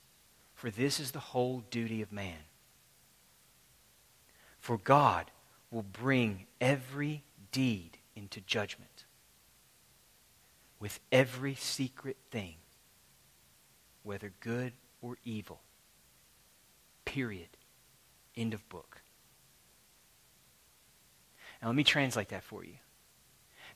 for 0.55 0.71
this 0.71 0.99
is 0.99 1.11
the 1.11 1.19
whole 1.19 1.63
duty 1.69 2.01
of 2.01 2.11
man. 2.11 2.45
For 4.59 4.77
God 4.77 5.29
will 5.69 5.83
bring 5.83 6.47
every 6.59 7.23
deed 7.51 7.97
into 8.15 8.41
judgment 8.41 9.05
with 10.79 10.99
every 11.11 11.55
secret 11.55 12.17
thing, 12.31 12.55
whether 14.03 14.31
good 14.39 14.73
or 15.01 15.17
evil. 15.25 15.61
Period. 17.05 17.49
End 18.35 18.53
of 18.53 18.67
book. 18.69 19.01
Now, 21.61 21.67
let 21.67 21.75
me 21.75 21.83
translate 21.83 22.29
that 22.29 22.43
for 22.43 22.63
you. 22.63 22.75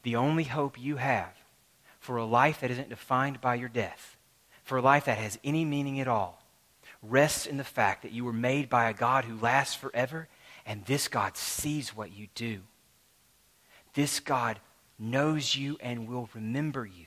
The 0.03 0.15
only 0.15 0.45
hope 0.45 0.79
you 0.79 0.97
have 0.97 1.33
for 1.99 2.17
a 2.17 2.25
life 2.25 2.61
that 2.61 2.71
isn't 2.71 2.89
defined 2.89 3.41
by 3.41 3.55
your 3.55 3.69
death, 3.69 4.17
for 4.73 4.81
life 4.81 5.05
that 5.05 5.19
has 5.19 5.37
any 5.43 5.63
meaning 5.63 5.99
at 5.99 6.07
all, 6.07 6.41
rests 7.03 7.45
in 7.45 7.57
the 7.57 7.63
fact 7.63 8.01
that 8.01 8.11
you 8.11 8.25
were 8.25 8.33
made 8.33 8.69
by 8.69 8.89
a 8.89 8.93
God 8.95 9.23
who 9.23 9.39
lasts 9.39 9.75
forever, 9.75 10.27
and 10.65 10.83
this 10.85 11.07
God 11.07 11.37
sees 11.37 11.95
what 11.95 12.11
you 12.11 12.25
do. 12.33 12.61
This 13.93 14.19
God 14.19 14.59
knows 14.97 15.55
you 15.55 15.77
and 15.79 16.07
will 16.07 16.27
remember 16.33 16.87
you. 16.87 17.05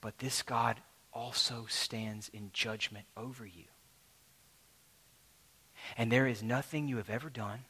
But 0.00 0.18
this 0.18 0.40
God 0.40 0.80
also 1.12 1.66
stands 1.68 2.30
in 2.32 2.48
judgment 2.54 3.04
over 3.18 3.44
you. 3.44 3.64
And 5.98 6.10
there 6.10 6.26
is 6.26 6.42
nothing 6.42 6.88
you 6.88 6.96
have 6.96 7.10
ever 7.10 7.28
done, 7.28 7.66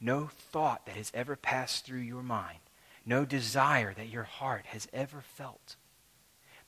no 0.00 0.30
thought 0.52 0.86
that 0.86 0.96
has 0.96 1.12
ever 1.12 1.36
passed 1.36 1.84
through 1.84 2.00
your 2.00 2.22
mind, 2.22 2.60
no 3.04 3.26
desire 3.26 3.92
that 3.92 4.08
your 4.08 4.22
heart 4.22 4.64
has 4.64 4.88
ever 4.94 5.20
felt 5.20 5.76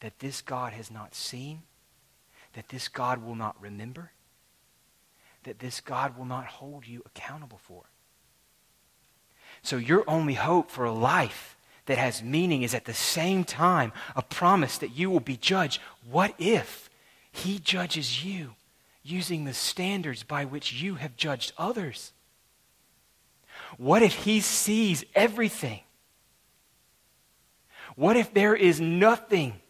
that 0.04 0.18
this 0.18 0.42
God 0.42 0.74
has 0.74 0.90
not 0.90 1.14
seen, 1.14 1.62
that 2.52 2.68
this 2.68 2.88
God 2.88 3.24
will 3.24 3.34
not 3.34 3.56
remember, 3.58 4.10
that 5.44 5.60
this 5.60 5.80
God 5.80 6.18
will 6.18 6.26
not 6.26 6.44
hold 6.44 6.86
you 6.86 7.02
accountable 7.06 7.56
for. 7.56 7.84
So 9.62 9.78
your 9.78 10.04
only 10.06 10.34
hope 10.34 10.70
for 10.70 10.84
a 10.84 10.92
life 10.92 11.56
that 11.86 11.96
has 11.96 12.22
meaning 12.22 12.60
is 12.60 12.74
at 12.74 12.84
the 12.84 12.92
same 12.92 13.44
time 13.44 13.94
a 14.14 14.20
promise 14.20 14.76
that 14.76 14.94
you 14.94 15.08
will 15.08 15.20
be 15.20 15.38
judged. 15.38 15.80
What 16.10 16.34
if 16.38 16.90
he 17.32 17.58
judges 17.58 18.22
you 18.22 18.56
using 19.02 19.46
the 19.46 19.54
standards 19.54 20.22
by 20.22 20.44
which 20.44 20.74
you 20.74 20.96
have 20.96 21.16
judged 21.16 21.54
others? 21.56 22.12
What 23.78 24.02
if 24.02 24.12
he 24.12 24.40
sees 24.40 25.02
everything? 25.14 25.80
What 27.96 28.18
if 28.18 28.34
there 28.34 28.54
is 28.54 28.82
nothing 28.82 29.62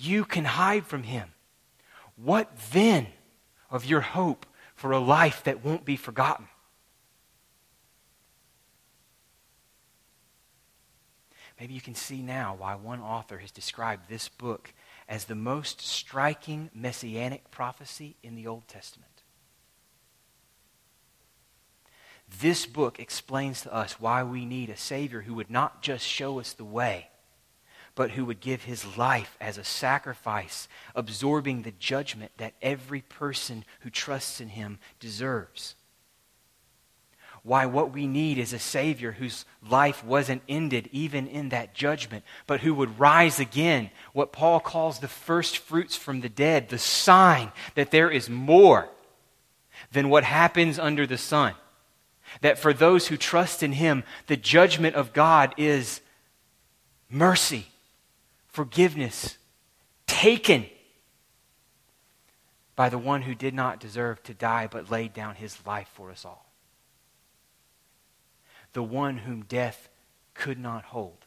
you 0.00 0.24
can 0.24 0.44
hide 0.44 0.86
from 0.86 1.02
him? 1.02 1.30
What 2.16 2.50
then 2.72 3.08
of 3.70 3.84
your 3.84 4.00
hope 4.00 4.46
for 4.74 4.92
a 4.92 4.98
life 4.98 5.44
that 5.44 5.64
won't 5.64 5.84
be 5.84 5.96
forgotten? 5.96 6.48
Maybe 11.60 11.74
you 11.74 11.80
can 11.82 11.94
see 11.94 12.22
now 12.22 12.56
why 12.58 12.74
one 12.74 13.00
author 13.00 13.36
has 13.36 13.50
described 13.50 14.08
this 14.08 14.30
book 14.30 14.72
as 15.06 15.26
the 15.26 15.34
most 15.34 15.82
striking 15.82 16.70
messianic 16.74 17.50
prophecy 17.50 18.16
in 18.22 18.34
the 18.34 18.46
Old 18.46 18.66
Testament. 18.66 19.10
This 22.40 22.64
book 22.64 22.98
explains 22.98 23.60
to 23.62 23.74
us 23.74 24.00
why 24.00 24.22
we 24.22 24.46
need 24.46 24.70
a 24.70 24.76
Savior 24.76 25.20
who 25.20 25.34
would 25.34 25.50
not 25.50 25.82
just 25.82 26.06
show 26.06 26.40
us 26.40 26.54
the 26.54 26.64
way, 26.64 27.09
but 27.94 28.12
who 28.12 28.24
would 28.24 28.40
give 28.40 28.64
his 28.64 28.96
life 28.96 29.36
as 29.40 29.58
a 29.58 29.64
sacrifice, 29.64 30.68
absorbing 30.94 31.62
the 31.62 31.72
judgment 31.72 32.32
that 32.36 32.54
every 32.62 33.02
person 33.02 33.64
who 33.80 33.90
trusts 33.90 34.40
in 34.40 34.48
him 34.48 34.78
deserves. 34.98 35.74
Why 37.42 37.64
what 37.64 37.92
we 37.92 38.06
need 38.06 38.36
is 38.36 38.52
a 38.52 38.58
Savior 38.58 39.12
whose 39.12 39.46
life 39.66 40.04
wasn't 40.04 40.42
ended 40.48 40.90
even 40.92 41.26
in 41.26 41.48
that 41.48 41.74
judgment, 41.74 42.24
but 42.46 42.60
who 42.60 42.74
would 42.74 42.98
rise 42.98 43.40
again, 43.40 43.90
what 44.12 44.32
Paul 44.32 44.60
calls 44.60 44.98
the 44.98 45.08
first 45.08 45.58
fruits 45.58 45.96
from 45.96 46.20
the 46.20 46.28
dead, 46.28 46.68
the 46.68 46.78
sign 46.78 47.50
that 47.76 47.90
there 47.90 48.10
is 48.10 48.28
more 48.28 48.88
than 49.92 50.10
what 50.10 50.24
happens 50.24 50.78
under 50.78 51.06
the 51.06 51.16
sun. 51.16 51.54
That 52.42 52.58
for 52.58 52.74
those 52.74 53.08
who 53.08 53.16
trust 53.16 53.62
in 53.62 53.72
Him, 53.72 54.04
the 54.26 54.36
judgment 54.36 54.94
of 54.94 55.14
God 55.14 55.54
is 55.56 56.02
mercy, 57.08 57.66
forgiveness, 58.52 59.38
taken 60.06 60.66
by 62.76 62.88
the 62.88 62.98
one 62.98 63.22
who 63.22 63.34
did 63.34 63.54
not 63.54 63.80
deserve 63.80 64.22
to 64.22 64.34
die 64.34 64.66
but 64.66 64.90
laid 64.90 65.12
down 65.12 65.34
his 65.34 65.58
life 65.66 65.88
for 65.94 66.10
us 66.10 66.24
all 66.24 66.50
the 68.72 68.82
one 68.82 69.18
whom 69.18 69.42
death 69.44 69.88
could 70.34 70.58
not 70.58 70.84
hold, 70.84 71.24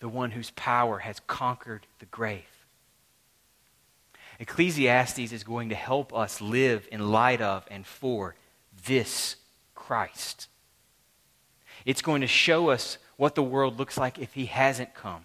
the 0.00 0.08
one 0.08 0.32
whose 0.32 0.50
power 0.50 0.98
has 0.98 1.20
conquered 1.20 1.86
the 1.98 2.06
grave. 2.06 2.66
Ecclesiastes 4.40 5.32
is 5.32 5.44
going 5.44 5.68
to 5.68 5.74
help 5.74 6.14
us 6.14 6.40
live 6.40 6.88
in 6.92 7.10
light 7.10 7.40
of 7.40 7.64
and 7.70 7.86
for 7.86 8.36
this 8.86 9.36
Christ. 9.74 10.48
It's 11.84 12.02
going 12.02 12.20
to 12.20 12.26
show 12.26 12.70
us 12.70 12.98
what 13.18 13.34
the 13.34 13.42
world 13.42 13.78
looks 13.78 13.98
like 13.98 14.18
if 14.18 14.32
he 14.32 14.46
hasn't 14.46 14.94
come, 14.94 15.24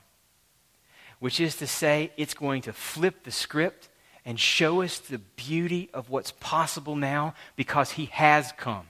which 1.20 1.40
is 1.40 1.56
to 1.56 1.68
say, 1.68 2.12
it's 2.18 2.34
going 2.34 2.64
to 2.64 2.74
flip 2.74 3.24
the 3.24 3.32
script 3.32 3.88
and 4.26 4.40
show 4.40 4.82
us 4.82 4.98
the 4.98 5.20
beauty 5.20 5.90
of 5.94 6.10
what's 6.10 6.32
possible 6.32 6.96
now 6.96 7.36
because 7.56 7.92
he 7.92 8.06
has 8.08 8.52
come 8.58 8.88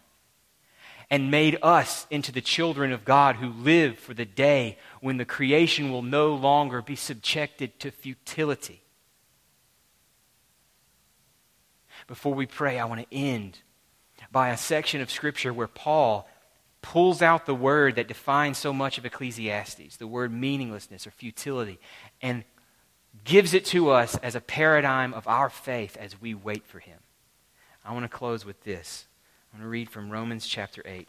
and 1.09 1.29
made 1.29 1.57
us 1.61 2.07
into 2.09 2.31
the 2.31 2.41
children 2.41 2.91
of 2.93 3.03
God 3.03 3.35
who 3.35 3.49
live 3.49 3.99
for 3.99 4.13
the 4.13 4.25
day 4.25 4.77
when 5.01 5.17
the 5.17 5.25
creation 5.25 5.91
will 5.91 6.01
no 6.01 6.33
longer 6.33 6.81
be 6.81 6.95
subjected 6.95 7.77
to 7.81 7.91
futility. 7.91 8.81
Before 12.07 12.33
we 12.33 12.45
pray, 12.45 12.79
I 12.79 12.85
want 12.85 13.01
to 13.01 13.15
end 13.15 13.59
by 14.31 14.49
a 14.49 14.57
section 14.57 15.01
of 15.01 15.11
Scripture 15.11 15.53
where 15.53 15.67
Paul 15.67 16.27
pulls 16.84 17.23
out 17.23 17.47
the 17.47 17.55
word 17.55 17.95
that 17.95 18.07
defines 18.07 18.59
so 18.59 18.71
much 18.71 18.99
of 18.99 19.05
Ecclesiastes, 19.05 19.97
the 19.97 20.05
word 20.05 20.31
meaninglessness 20.31 21.07
or 21.07 21.11
futility, 21.11 21.79
and 22.21 22.43
gives 23.23 23.55
it 23.55 23.65
to 23.65 23.89
us 23.89 24.15
as 24.17 24.36
a 24.36 24.41
paradigm 24.41 25.13
of 25.13 25.27
our 25.27 25.49
faith 25.49 25.97
as 25.97 26.21
we 26.21 26.36
wait 26.36 26.67
for 26.67 26.79
him. 26.79 26.99
I 27.84 27.93
want 27.93 28.03
to 28.03 28.09
close 28.09 28.45
with 28.45 28.63
this. 28.63 29.05
I'm 29.51 29.59
going 29.59 29.65
to 29.65 29.69
read 29.69 29.89
from 29.89 30.11
Romans 30.11 30.45
chapter 30.45 30.84
8, 30.86 31.07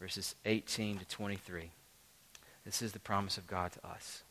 verses 0.00 0.34
18 0.46 0.98
to 0.98 1.04
23. 1.04 1.70
This 2.64 2.82
is 2.82 2.92
the 2.92 2.98
promise 2.98 3.36
of 3.36 3.46
God 3.46 3.72
to 3.72 3.86
us. 3.86 4.22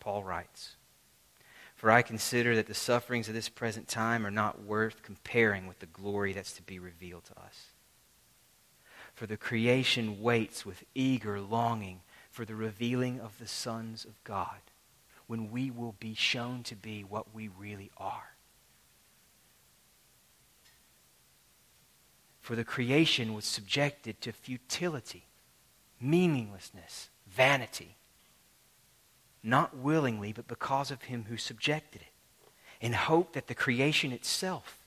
Paul 0.00 0.24
writes, 0.24 0.74
For 1.76 1.90
I 1.90 2.02
consider 2.02 2.56
that 2.56 2.66
the 2.66 2.74
sufferings 2.74 3.28
of 3.28 3.34
this 3.34 3.48
present 3.48 3.86
time 3.86 4.26
are 4.26 4.30
not 4.30 4.64
worth 4.64 5.02
comparing 5.02 5.66
with 5.66 5.78
the 5.78 5.86
glory 5.86 6.32
that's 6.32 6.52
to 6.54 6.62
be 6.62 6.78
revealed 6.78 7.24
to 7.26 7.40
us. 7.40 7.66
For 9.16 9.26
the 9.26 9.36
creation 9.36 10.20
waits 10.20 10.64
with 10.64 10.84
eager 10.94 11.40
longing 11.40 12.02
for 12.30 12.44
the 12.44 12.54
revealing 12.54 13.18
of 13.18 13.38
the 13.38 13.48
sons 13.48 14.04
of 14.04 14.22
God, 14.22 14.60
when 15.26 15.50
we 15.50 15.70
will 15.70 15.96
be 15.98 16.14
shown 16.14 16.62
to 16.64 16.76
be 16.76 17.02
what 17.02 17.34
we 17.34 17.48
really 17.48 17.90
are. 17.96 18.36
For 22.40 22.54
the 22.54 22.62
creation 22.62 23.34
was 23.34 23.46
subjected 23.46 24.20
to 24.20 24.32
futility, 24.32 25.24
meaninglessness, 25.98 27.08
vanity. 27.26 27.96
Not 29.42 29.76
willingly, 29.76 30.32
but 30.32 30.46
because 30.46 30.90
of 30.90 31.02
him 31.04 31.24
who 31.28 31.38
subjected 31.38 32.02
it. 32.02 32.12
in 32.80 32.92
hope 32.92 33.32
that 33.32 33.46
the 33.46 33.54
creation 33.54 34.12
itself 34.12 34.85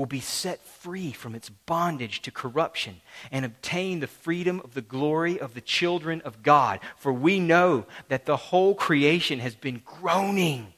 will 0.00 0.06
be 0.06 0.18
set 0.18 0.64
free 0.64 1.12
from 1.12 1.34
its 1.34 1.50
bondage 1.50 2.22
to 2.22 2.30
corruption 2.30 3.02
and 3.30 3.44
obtain 3.44 4.00
the 4.00 4.06
freedom 4.06 4.58
of 4.64 4.72
the 4.72 4.80
glory 4.80 5.38
of 5.38 5.52
the 5.52 5.60
children 5.60 6.22
of 6.22 6.42
God. 6.42 6.80
For 6.96 7.12
we 7.12 7.38
know 7.38 7.84
that 8.08 8.24
the 8.24 8.38
whole 8.38 8.74
creation 8.74 9.40
has 9.40 9.54
been 9.54 9.82
groaning 9.84 10.72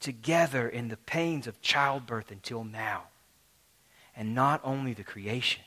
together 0.00 0.68
in 0.68 0.88
the 0.88 0.98
pains 0.98 1.46
of 1.46 1.62
childbirth 1.62 2.30
until 2.30 2.62
now. 2.62 3.04
And 4.14 4.34
not 4.34 4.60
only 4.62 4.92
the 4.92 5.02
creation, 5.02 5.62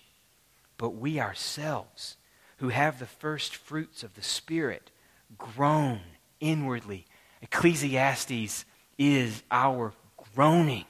but 0.78 0.92
we 0.92 1.20
ourselves, 1.20 2.18
who 2.58 2.70
have 2.70 3.00
the 3.00 3.08
first 3.08 3.56
fruits 3.56 4.04
of 4.04 4.14
the 4.14 4.22
Spirit, 4.22 4.92
groan 5.40 6.02
inwardly. 6.40 7.08
Ecclesiastes 7.42 8.64
is 9.00 9.42
our 9.50 9.92
groaning 10.36 10.86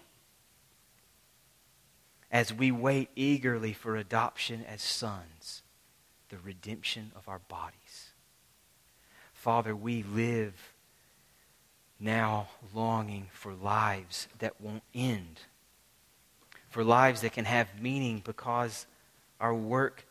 as 2.31 2.53
we 2.53 2.71
wait 2.71 3.09
eagerly 3.15 3.73
for 3.73 3.97
adoption 3.97 4.63
as 4.67 4.81
sons, 4.81 5.63
the 6.29 6.37
redemption 6.37 7.11
of 7.15 7.27
our 7.27 7.39
bodies. 7.49 8.11
Father, 9.33 9.75
we 9.75 10.03
live 10.03 10.73
now 11.99 12.47
longing 12.73 13.27
for 13.33 13.53
lives 13.53 14.27
that 14.39 14.61
won't 14.61 14.83
end, 14.95 15.41
for 16.69 16.83
lives 16.83 17.21
that 17.21 17.33
can 17.33 17.45
have 17.45 17.81
meaning 17.81 18.21
because 18.23 18.85
our 19.39 19.53
work 19.53 20.05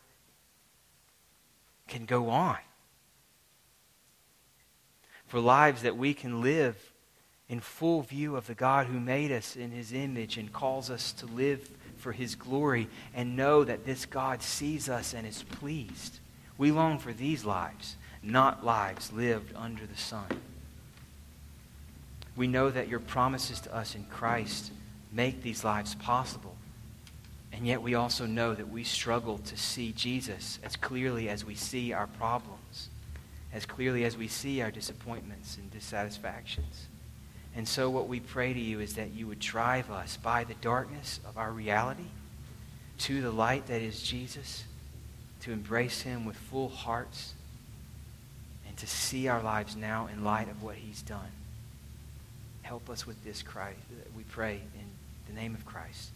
can 1.87 2.05
go 2.05 2.29
on, 2.29 2.57
for 5.25 5.39
lives 5.39 5.81
that 5.81 5.97
we 5.97 6.13
can 6.13 6.41
live 6.41 6.91
in 7.49 7.59
full 7.59 8.01
view 8.01 8.35
of 8.35 8.47
the 8.47 8.53
God 8.53 8.87
who 8.87 8.99
made 8.99 9.31
us 9.31 9.55
in 9.55 9.71
his 9.71 9.91
image 9.91 10.37
and 10.37 10.53
calls 10.53 10.89
us 10.89 11.11
to 11.13 11.25
live 11.25 11.69
for 12.01 12.11
his 12.11 12.35
glory 12.35 12.87
and 13.13 13.37
know 13.37 13.63
that 13.63 13.85
this 13.85 14.05
God 14.05 14.41
sees 14.41 14.89
us 14.89 15.13
and 15.13 15.25
is 15.25 15.43
pleased. 15.43 16.19
We 16.57 16.71
long 16.71 16.99
for 16.99 17.13
these 17.13 17.45
lives, 17.45 17.95
not 18.21 18.65
lives 18.65 19.13
lived 19.13 19.53
under 19.55 19.85
the 19.85 19.97
sun. 19.97 20.27
We 22.35 22.47
know 22.47 22.69
that 22.69 22.87
your 22.87 22.99
promises 22.99 23.61
to 23.61 23.75
us 23.75 23.95
in 23.95 24.03
Christ 24.05 24.71
make 25.11 25.41
these 25.41 25.63
lives 25.63 25.95
possible. 25.95 26.55
And 27.51 27.67
yet 27.67 27.81
we 27.81 27.95
also 27.95 28.25
know 28.25 28.53
that 28.55 28.69
we 28.69 28.83
struggle 28.83 29.37
to 29.39 29.57
see 29.57 29.91
Jesus 29.91 30.59
as 30.63 30.75
clearly 30.75 31.29
as 31.29 31.43
we 31.43 31.55
see 31.55 31.91
our 31.93 32.07
problems, 32.07 32.89
as 33.53 33.65
clearly 33.65 34.05
as 34.05 34.15
we 34.15 34.27
see 34.27 34.61
our 34.61 34.71
disappointments 34.71 35.57
and 35.57 35.69
dissatisfactions. 35.69 36.87
And 37.55 37.67
so, 37.67 37.89
what 37.89 38.07
we 38.07 38.19
pray 38.19 38.53
to 38.53 38.59
you 38.59 38.79
is 38.79 38.95
that 38.95 39.11
you 39.11 39.27
would 39.27 39.39
drive 39.39 39.91
us 39.91 40.17
by 40.17 40.43
the 40.43 40.53
darkness 40.55 41.19
of 41.27 41.37
our 41.37 41.51
reality 41.51 42.07
to 42.99 43.21
the 43.21 43.31
light 43.31 43.67
that 43.67 43.81
is 43.81 44.01
Jesus, 44.01 44.63
to 45.41 45.51
embrace 45.51 46.01
him 46.01 46.25
with 46.25 46.37
full 46.37 46.69
hearts, 46.69 47.33
and 48.67 48.77
to 48.77 48.87
see 48.87 49.27
our 49.27 49.41
lives 49.41 49.75
now 49.75 50.07
in 50.11 50.23
light 50.23 50.49
of 50.49 50.63
what 50.63 50.75
he's 50.75 51.01
done. 51.01 51.31
Help 52.61 52.89
us 52.89 53.05
with 53.05 53.21
this, 53.23 53.41
Christ. 53.41 53.79
We 54.15 54.23
pray 54.23 54.61
in 54.75 55.33
the 55.33 55.39
name 55.39 55.55
of 55.55 55.65
Christ. 55.65 56.11